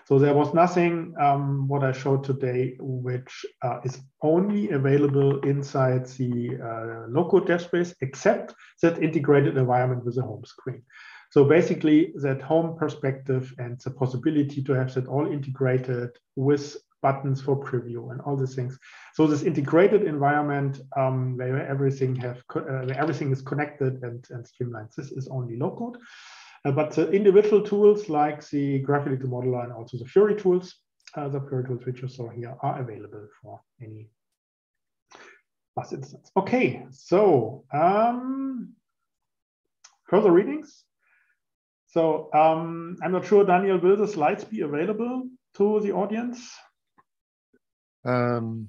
So 0.07 0.19
there 0.19 0.35
was 0.35 0.53
nothing 0.55 1.15
um, 1.21 1.69
what 1.69 1.85
I 1.85 1.93
showed 1.93 2.25
today 2.25 2.77
which 2.81 3.47
uh, 3.63 3.79
is 3.85 4.01
only 4.23 4.71
available 4.71 5.39
inside 5.41 6.07
the 6.07 6.59
uh, 6.61 7.07
local 7.09 7.41
dev 7.41 7.63
space, 7.63 7.95
except 8.01 8.55
that 8.83 9.03
integrated 9.03 9.57
environment 9.57 10.05
with 10.05 10.19
a 10.19 10.23
home 10.23 10.45
screen. 10.45 10.83
So 11.31 11.45
basically 11.45 12.13
that 12.17 12.41
home 12.41 12.77
perspective 12.77 13.55
and 13.59 13.79
the 13.81 13.91
possibility 13.91 14.63
to 14.63 14.73
have 14.73 14.95
that 14.95 15.07
all 15.07 15.31
integrated 15.31 16.11
with 16.37 16.77
buttons 17.03 17.41
for 17.41 17.63
preview 17.63 18.11
and 18.11 18.21
all 18.23 18.37
these 18.37 18.55
things. 18.55 18.79
So 19.15 19.27
this 19.27 19.43
integrated 19.43 20.03
environment 20.05 20.81
um, 20.97 21.37
where 21.37 21.67
everything 21.67 22.17
have 22.17 22.43
uh, 22.55 22.85
where 22.87 22.99
everything 22.99 23.31
is 23.31 23.43
connected 23.43 24.03
and, 24.03 24.27
and 24.31 24.47
streamlined. 24.47 24.89
This 24.97 25.13
is 25.13 25.29
only 25.29 25.57
low 25.57 25.77
code. 25.77 25.99
Uh, 26.65 26.73
but 26.73 26.93
the 26.93 27.11
individual 27.13 27.63
tools 27.63 28.09
like 28.09 28.47
the 28.49 28.81
Graphical 28.81 29.29
Modeler 29.29 29.65
and 29.65 29.73
also 29.73 29.97
the 29.97 30.05
Fiori 30.05 30.35
tools, 30.35 30.75
uh, 31.15 31.29
the 31.29 31.41
Fiori 31.41 31.65
tools 31.65 31.87
which 31.87 32.03
you 32.03 32.09
saw 32.09 32.29
here 32.31 32.57
are 32.63 32.81
available 32.81 33.29
for 33.41 33.61
any 33.81 34.09
BAS 35.77 35.93
instance. 35.93 36.31
Okay, 36.37 36.85
so 36.91 37.65
um, 37.73 38.73
further 40.09 40.33
readings. 40.33 40.85
So 41.89 42.29
um, 42.35 42.97
I'm 43.03 43.13
not 43.13 43.27
sure, 43.27 43.45
Daniel, 43.45 43.79
will 43.79 43.97
the 43.97 44.07
slides 44.07 44.45
be 44.45 44.61
available 44.61 45.25
to 45.55 45.81
the 45.81 45.93
audience? 45.93 46.55
Um, 48.05 48.69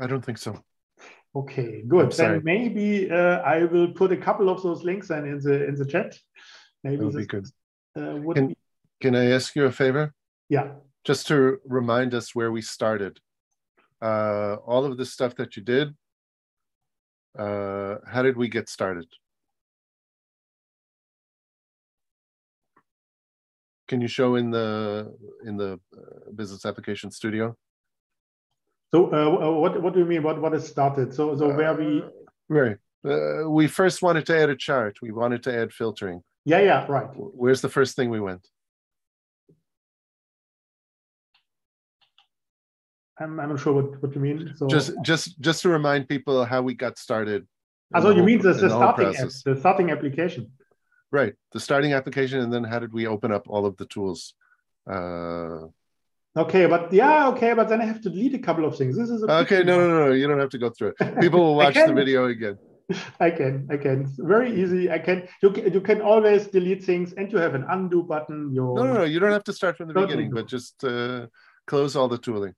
I 0.00 0.06
don't 0.06 0.24
think 0.24 0.38
so. 0.38 0.58
Okay, 1.34 1.82
good. 1.86 2.12
Then 2.12 2.40
maybe 2.44 3.10
uh, 3.10 3.40
I 3.40 3.64
will 3.64 3.88
put 3.88 4.10
a 4.10 4.16
couple 4.16 4.48
of 4.48 4.62
those 4.62 4.82
links 4.84 5.08
then 5.08 5.26
in 5.26 5.38
the 5.38 5.66
in 5.68 5.74
the 5.74 5.84
chat. 5.84 6.16
Maybe 6.82 6.96
that 6.96 7.04
would 7.04 7.16
be 7.16 7.26
good. 7.26 7.46
Uh, 7.94 8.16
would 8.16 8.36
can, 8.36 8.48
be... 8.48 8.56
can 9.02 9.14
I 9.14 9.32
ask 9.32 9.54
you 9.54 9.66
a 9.66 9.72
favor? 9.72 10.14
Yeah. 10.48 10.72
Just 11.04 11.26
to 11.28 11.58
remind 11.66 12.14
us 12.14 12.34
where 12.34 12.50
we 12.50 12.62
started. 12.62 13.20
Uh, 14.00 14.56
all 14.66 14.86
of 14.86 14.96
the 14.96 15.04
stuff 15.04 15.34
that 15.36 15.56
you 15.56 15.62
did. 15.62 15.94
Uh, 17.38 17.96
how 18.06 18.22
did 18.22 18.36
we 18.38 18.48
get 18.48 18.70
started? 18.70 19.06
Can 23.88 24.00
you 24.00 24.08
show 24.08 24.34
in 24.34 24.50
the 24.50 25.14
in 25.44 25.56
the 25.56 25.78
uh, 25.96 26.30
business 26.34 26.66
application 26.66 27.10
studio? 27.10 27.56
So 28.92 29.12
uh, 29.12 29.50
what 29.60 29.80
what 29.82 29.94
do 29.94 30.00
you 30.00 30.06
mean? 30.06 30.22
What 30.22 30.40
what 30.40 30.54
is 30.54 30.66
started? 30.66 31.14
So 31.14 31.36
so 31.36 31.54
where 31.54 31.74
we 31.74 32.02
uh, 32.02 32.08
right. 32.48 32.78
Uh, 33.04 33.48
we 33.48 33.68
first 33.68 34.02
wanted 34.02 34.26
to 34.26 34.36
add 34.36 34.50
a 34.50 34.56
chart. 34.56 34.98
We 35.00 35.12
wanted 35.12 35.42
to 35.44 35.56
add 35.56 35.72
filtering. 35.72 36.22
Yeah, 36.44 36.60
yeah, 36.60 36.86
right. 36.88 37.08
Where's 37.14 37.60
the 37.60 37.68
first 37.68 37.94
thing 37.94 38.10
we 38.10 38.20
went? 38.20 38.48
I'm, 43.18 43.40
I'm 43.40 43.48
not 43.50 43.60
sure 43.60 43.72
what, 43.72 44.02
what 44.02 44.14
you 44.14 44.20
mean. 44.20 44.52
So 44.56 44.66
just 44.66 44.92
just 45.02 45.40
just 45.40 45.62
to 45.62 45.68
remind 45.68 46.08
people 46.08 46.44
how 46.44 46.62
we 46.62 46.74
got 46.74 46.98
started. 46.98 47.46
Ah, 47.94 48.00
so 48.00 48.10
you 48.10 48.24
mean 48.24 48.42
the, 48.42 48.52
the 48.52 48.68
starting 48.68 49.14
app, 49.16 49.28
the 49.44 49.56
starting 49.56 49.90
application? 49.90 50.50
Right, 51.12 51.34
the 51.52 51.60
starting 51.60 51.92
application, 51.92 52.40
and 52.40 52.52
then 52.52 52.64
how 52.64 52.78
did 52.78 52.92
we 52.92 53.06
open 53.06 53.32
up 53.32 53.48
all 53.48 53.64
of 53.64 53.76
the 53.76 53.86
tools? 53.86 54.34
Uh, 54.90 55.68
Okay, 56.36 56.66
but 56.66 56.92
yeah, 56.92 57.28
okay, 57.28 57.54
but 57.54 57.68
then 57.70 57.80
I 57.80 57.86
have 57.86 58.02
to 58.02 58.10
delete 58.10 58.34
a 58.34 58.38
couple 58.38 58.66
of 58.66 58.76
things. 58.76 58.96
This 58.96 59.08
is 59.08 59.22
okay. 59.22 59.62
No, 59.62 59.78
no, 59.78 59.88
no, 59.88 60.06
no. 60.08 60.12
You 60.12 60.28
don't 60.28 60.38
have 60.38 60.50
to 60.50 60.58
go 60.58 60.68
through 60.68 60.92
it. 60.98 61.20
People 61.20 61.40
will 61.40 61.54
watch 61.62 61.74
the 61.74 61.94
video 61.94 62.26
again. 62.26 62.58
I 63.20 63.30
can, 63.30 63.66
I 63.70 63.78
can. 63.78 64.02
It's 64.02 64.18
very 64.18 64.54
easy. 64.62 64.90
I 64.90 64.98
can. 64.98 65.26
You 65.42 65.50
can, 65.50 65.72
you 65.72 65.80
can 65.80 66.02
always 66.02 66.46
delete 66.46 66.84
things, 66.84 67.14
and 67.14 67.32
you 67.32 67.38
have 67.38 67.54
an 67.54 67.64
undo 67.70 68.02
button. 68.02 68.52
You 68.52 68.74
no, 68.76 68.84
no, 68.84 68.92
no. 68.92 69.04
You 69.04 69.18
don't 69.18 69.32
have 69.32 69.44
to 69.44 69.52
start 69.52 69.78
from 69.78 69.88
the 69.88 69.94
beginning, 69.94 70.26
undo. 70.26 70.42
but 70.42 70.46
just 70.46 70.84
uh, 70.84 71.26
close 71.66 71.96
all 71.96 72.08
the 72.08 72.18
tooling. 72.18 72.54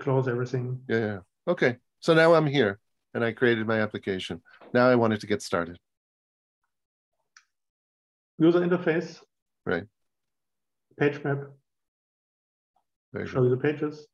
Close 0.00 0.26
everything. 0.26 0.80
Yeah, 0.88 0.98
yeah. 0.98 1.18
Okay. 1.46 1.76
So 2.00 2.14
now 2.14 2.32
I'm 2.32 2.46
here, 2.46 2.80
and 3.12 3.22
I 3.22 3.32
created 3.32 3.66
my 3.66 3.82
application. 3.82 4.40
Now 4.72 4.88
I 4.88 4.94
wanted 4.94 5.20
to 5.20 5.26
get 5.26 5.42
started. 5.42 5.78
User 8.38 8.60
interface. 8.60 9.20
Right 9.66 9.84
page 10.98 11.22
map, 11.24 11.38
Very 13.12 13.26
show 13.26 13.40
good. 13.40 13.44
you 13.44 13.50
the 13.50 13.56
pages, 13.56 14.06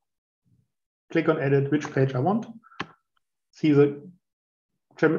click 1.13 1.29
on 1.29 1.41
edit 1.41 1.71
which 1.71 1.91
page 1.93 2.15
I 2.15 2.21
want, 2.21 2.47
see 3.53 3.73
the 3.73 4.01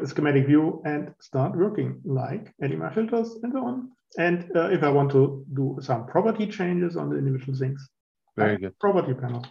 schematic 0.06 0.46
view 0.48 0.82
and 0.86 1.14
start 1.20 1.56
working 1.56 2.02
like 2.04 2.54
adding 2.62 2.80
my 2.80 2.94
filters 2.94 3.38
and 3.44 3.54
so 3.54 3.66
on. 3.66 3.90
And 4.18 4.50
uh, 4.56 4.70
if 4.70 4.84
I 4.84 4.90
want 4.90 5.12
to 5.12 5.46
do 5.54 5.78
some 5.82 6.06
property 6.08 6.48
changes 6.48 6.98
on 6.98 7.10
the 7.10 7.18
individual 7.18 7.58
things, 7.58 7.88
very 8.36 8.58
good 8.58 8.78
property 8.80 9.14
panel. 9.14 9.46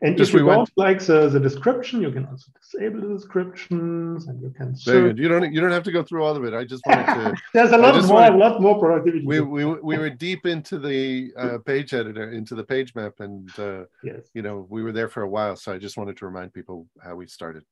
And 0.00 0.16
Just 0.16 0.30
if 0.30 0.38
you 0.38 0.46
we 0.46 0.52
don't 0.52 0.70
like 0.76 1.00
the, 1.04 1.28
the 1.28 1.40
description, 1.40 2.00
you 2.00 2.12
can 2.12 2.26
also 2.26 2.52
disable 2.60 3.00
the 3.08 3.14
descriptions 3.14 4.28
and 4.28 4.40
you 4.40 4.50
can 4.50 4.66
Very 4.68 4.76
search. 4.76 5.02
good. 5.16 5.18
You 5.18 5.28
don't 5.28 5.52
you 5.52 5.60
don't 5.60 5.72
have 5.72 5.82
to 5.84 5.92
go 5.92 6.04
through 6.04 6.24
all 6.24 6.36
of 6.36 6.44
it. 6.44 6.54
I 6.54 6.64
just 6.64 6.86
wanted 6.86 7.06
to 7.06 7.36
There's 7.54 7.72
a 7.72 7.78
lot 7.78 7.94
more, 8.04 8.14
wanted- 8.14 8.34
a 8.34 8.38
lot 8.38 8.60
more 8.60 8.78
productivity. 8.78 9.26
we 9.26 9.40
we 9.40 9.64
we 9.64 9.98
were 9.98 10.10
deep 10.10 10.46
into 10.46 10.78
the 10.78 11.32
uh, 11.36 11.58
page 11.66 11.94
editor, 11.94 12.30
into 12.30 12.54
the 12.54 12.62
page 12.64 12.94
map, 12.94 13.14
and 13.18 13.50
uh, 13.58 13.84
yes. 14.04 14.28
you 14.34 14.42
know 14.42 14.66
we 14.70 14.82
were 14.84 14.92
there 14.92 15.08
for 15.08 15.22
a 15.22 15.28
while. 15.28 15.56
So 15.56 15.72
I 15.72 15.78
just 15.78 15.96
wanted 15.96 16.16
to 16.18 16.26
remind 16.26 16.54
people 16.54 16.86
how 17.02 17.16
we 17.16 17.26
started. 17.26 17.64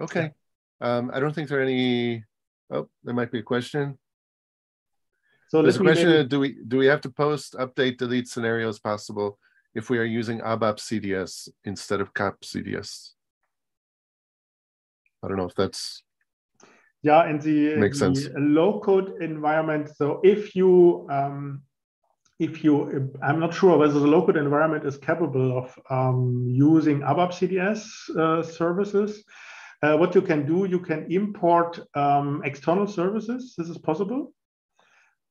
Okay. 0.00 0.30
Um, 0.80 1.10
I 1.12 1.18
don't 1.20 1.34
think 1.34 1.48
there 1.48 1.58
are 1.58 1.62
any. 1.62 2.24
Oh, 2.70 2.88
there 3.02 3.14
might 3.14 3.32
be 3.32 3.40
a 3.40 3.42
question. 3.42 3.98
So 5.48 5.60
There's 5.60 5.76
a 5.76 5.80
question: 5.80 6.08
maybe- 6.08 6.28
Do 6.28 6.40
we 6.40 6.56
do 6.66 6.76
we 6.78 6.86
have 6.86 7.00
to 7.02 7.10
post, 7.10 7.54
update, 7.54 7.98
delete 7.98 8.28
scenarios 8.28 8.78
possible 8.78 9.38
if 9.74 9.90
we 9.90 9.98
are 9.98 10.04
using 10.04 10.40
ABAP 10.40 10.76
CDS 10.78 11.48
instead 11.64 12.00
of 12.00 12.12
CAP 12.14 12.40
CDS? 12.42 13.10
I 15.22 15.28
don't 15.28 15.36
know 15.36 15.46
if 15.46 15.54
that's 15.54 16.02
Yeah, 17.02 17.22
and 17.24 17.40
the, 17.40 17.76
Makes 17.76 18.00
the 18.00 18.14
sense. 18.14 18.28
low 18.36 18.80
code 18.80 19.22
environment. 19.22 19.90
So 19.96 20.20
if 20.22 20.54
you 20.54 21.06
um, 21.10 21.62
if 22.38 22.64
you, 22.64 23.10
I'm 23.22 23.38
not 23.38 23.54
sure 23.54 23.76
whether 23.78 24.00
the 24.00 24.06
low 24.06 24.26
code 24.26 24.36
environment 24.36 24.84
is 24.84 24.96
capable 24.96 25.56
of 25.58 25.78
um, 25.90 26.44
using 26.48 27.00
ABAP 27.00 27.30
CDS 27.38 27.80
uh, 28.18 28.42
services. 28.42 29.22
Uh, 29.82 29.96
what 29.96 30.14
you 30.14 30.22
can 30.22 30.44
do, 30.44 30.64
you 30.64 30.80
can 30.80 31.06
import 31.10 31.78
um, 31.94 32.42
external 32.44 32.86
services. 32.86 33.54
This 33.56 33.68
is 33.68 33.78
possible. 33.78 34.32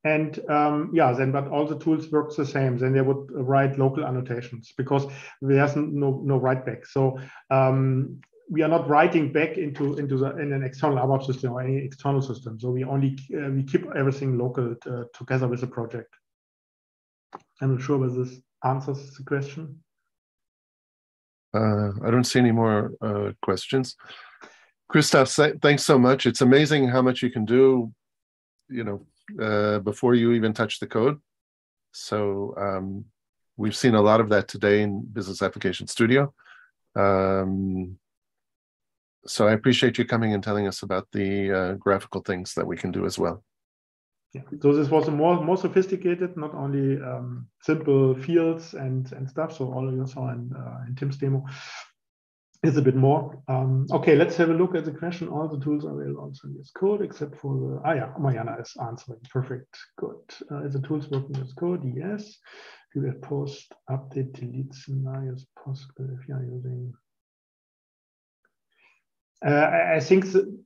And 0.04 0.40
um, 0.50 0.92
yeah, 0.94 1.14
then 1.14 1.32
but 1.32 1.48
all 1.48 1.68
the 1.68 1.78
tools 1.78 2.12
work 2.12 2.36
the 2.36 2.46
same. 2.46 2.78
Then 2.78 2.94
they 2.94 3.02
would 3.02 3.28
write 3.32 3.78
local 3.78 4.04
annotations 4.04 4.74
because 4.76 5.06
there's 5.42 5.76
no 5.76 6.22
no 6.24 6.38
write 6.38 6.66
back. 6.66 6.88
So 6.88 7.20
um, 7.52 8.20
we 8.50 8.64
are 8.64 8.68
not 8.68 8.90
writing 8.90 9.32
back 9.32 9.58
into 9.58 9.98
into 9.98 10.18
the 10.18 10.36
in 10.38 10.54
an 10.54 10.64
external 10.64 10.98
ABAP 10.98 11.26
system 11.26 11.54
or 11.54 11.62
any 11.62 11.78
external 11.78 12.22
system. 12.22 12.60
So 12.60 12.72
we 12.72 12.84
only 12.84 13.16
uh, 13.36 13.52
we 13.52 13.64
keep 13.64 13.86
everything 13.96 14.40
local 14.40 14.76
uh, 14.88 15.04
together 15.14 15.48
with 15.48 15.62
the 15.62 15.68
project. 15.68 16.14
I'm 17.62 17.76
not 17.76 17.82
sure 17.82 18.00
whether 18.00 18.24
this 18.24 18.42
answers 18.64 19.14
the 19.14 19.24
question. 19.24 19.84
Uh, 21.54 21.92
I 22.04 22.10
don't 22.10 22.24
see 22.24 22.40
any 22.40 22.52
more 22.52 22.92
uh, 23.02 23.32
questions. 23.42 23.96
Christoph, 24.90 25.30
thanks 25.62 25.84
so 25.84 25.98
much. 25.98 26.26
It's 26.26 26.42
amazing 26.42 26.90
how 26.90 27.02
much 27.02 27.22
you 27.22 27.30
can 27.30 27.46
do, 27.46 27.94
you 28.70 28.84
know, 28.84 29.06
uh, 29.40 29.80
before 29.80 30.16
you 30.16 30.34
even 30.34 30.54
touch 30.54 30.80
the 30.80 30.88
code. 30.88 31.20
So 31.92 32.54
um, 32.58 33.06
we've 33.58 33.76
seen 33.76 33.96
a 33.96 34.02
lot 34.02 34.22
of 34.22 34.30
that 34.30 34.48
today 34.48 34.82
in 34.82 35.02
Business 35.02 35.42
Application 35.42 35.88
Studio. 35.88 36.34
Um, 36.96 37.98
so 39.26 39.48
I 39.48 39.52
appreciate 39.52 39.98
you 39.98 40.06
coming 40.06 40.34
and 40.34 40.44
telling 40.44 40.68
us 40.68 40.84
about 40.84 41.08
the 41.12 41.52
uh, 41.52 41.74
graphical 41.74 42.22
things 42.22 42.54
that 42.56 42.66
we 42.66 42.76
can 42.76 42.92
do 42.92 43.06
as 43.06 43.20
well. 43.20 43.44
Yeah. 44.34 44.42
So 44.62 44.74
this 44.74 44.90
was 44.90 45.10
a 45.10 45.12
more 45.12 45.44
more 45.44 45.58
sophisticated, 45.58 46.38
not 46.38 46.54
only 46.56 46.96
um, 47.04 47.48
simple 47.62 48.16
fields 48.16 48.74
and 48.74 49.12
and 49.12 49.30
stuff. 49.30 49.58
So 49.58 49.66
all 49.74 49.88
of 49.88 49.94
you 49.94 50.08
saw 50.08 50.30
in, 50.32 50.54
uh, 50.56 50.86
in 50.88 50.96
Tim's 50.96 51.18
demo 51.18 51.46
is 52.64 52.78
a 52.78 52.82
bit 52.82 52.96
more. 52.96 53.42
Um, 53.48 53.88
okay, 53.92 54.16
let's 54.16 54.36
have 54.38 54.50
a 54.50 54.54
look 54.54 54.76
at 54.76 54.86
the 54.86 54.92
question. 54.92 55.28
All 55.28 55.48
the 55.48 55.64
tools 55.64 55.84
are 55.86 56.00
available 56.00 56.26
also 56.26 56.48
in 56.48 56.58
this 56.58 56.72
code 56.72 57.02
except 57.02 57.36
for 57.40 57.56
the 57.58 57.82
ah 57.84 57.94
yeah, 57.94 58.14
Mariana 58.20 58.58
is 58.60 58.74
answering. 58.82 59.20
Perfect. 59.30 59.76
Good. 59.98 60.22
Uh, 60.52 60.64
is 60.66 60.74
the 60.74 60.82
tools 60.82 61.10
working 61.10 61.40
with 61.40 61.56
code? 61.56 61.84
Yes. 61.84 62.38
We 62.94 63.08
have 63.08 63.22
post, 63.22 63.74
update, 63.90 64.34
delete 64.34 64.74
scenarios 64.74 65.48
possible 65.64 66.10
if 66.20 66.28
you 66.28 66.36
are 66.36 66.44
using 66.44 66.94
uh, 69.44 69.96
I 69.96 70.00
think, 70.00 70.32
the, 70.32 70.62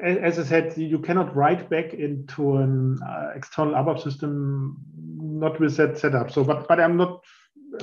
as 0.00 0.38
I 0.38 0.44
said, 0.44 0.78
you 0.78 1.00
cannot 1.00 1.34
write 1.34 1.68
back 1.68 1.94
into 1.94 2.58
an 2.58 2.96
uh, 3.04 3.30
external 3.34 3.74
ABAP 3.74 4.00
system 4.00 4.76
not 4.96 5.58
with 5.58 5.76
that 5.78 5.98
setup. 5.98 6.30
So, 6.30 6.44
but 6.44 6.68
but 6.68 6.78
I'm 6.78 6.96
not 6.96 7.24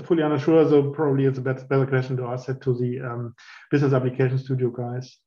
fully 0.05 0.23
unsure. 0.23 0.67
So 0.69 0.91
probably 0.91 1.25
it's 1.25 1.37
a 1.37 1.41
better, 1.41 1.65
better 1.65 1.85
question 1.85 2.17
to 2.17 2.25
ask 2.25 2.47
that 2.47 2.61
to 2.61 2.73
the 2.73 2.99
um, 3.01 3.35
Business 3.71 3.93
Application 3.93 4.37
Studio 4.37 4.69
guys. 4.69 5.17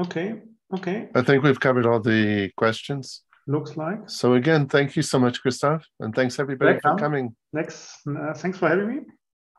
Okay. 0.00 0.40
Okay. 0.74 1.08
I 1.14 1.22
think 1.22 1.42
we've 1.42 1.60
covered 1.60 1.86
all 1.86 2.00
the 2.00 2.50
questions. 2.56 3.22
Looks 3.46 3.76
like. 3.76 4.08
So 4.08 4.34
again, 4.34 4.68
thank 4.68 4.94
you 4.96 5.02
so 5.02 5.18
much, 5.18 5.42
Christoph, 5.42 5.84
and 6.00 6.14
thanks 6.14 6.38
everybody 6.38 6.78
for 6.80 6.96
coming. 6.96 7.34
Next, 7.52 7.98
uh, 8.08 8.32
thanks 8.34 8.58
for 8.58 8.68
having 8.68 8.88
me. 8.88 9.00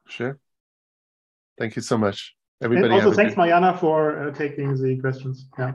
Sure. 0.08 0.40
Thank 1.58 1.76
you 1.76 1.82
so 1.82 1.98
much. 1.98 2.34
And 2.62 2.74
Everybody 2.74 2.94
also 2.94 3.12
thanks, 3.14 3.36
Mariana, 3.36 3.78
for 3.78 4.28
uh, 4.28 4.32
taking 4.32 4.74
the 4.82 4.98
questions. 5.00 5.48
Yeah. 5.60 5.74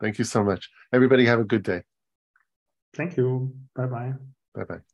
Thank 0.00 0.18
you 0.18 0.24
so 0.24 0.42
much. 0.42 0.70
Everybody 0.92 1.26
have 1.26 1.40
a 1.40 1.44
good 1.44 1.62
day. 1.62 1.82
Thank 2.94 3.16
you. 3.16 3.52
Bye 3.74 3.86
bye. 3.86 4.14
Bye 4.54 4.64
bye. 4.64 4.93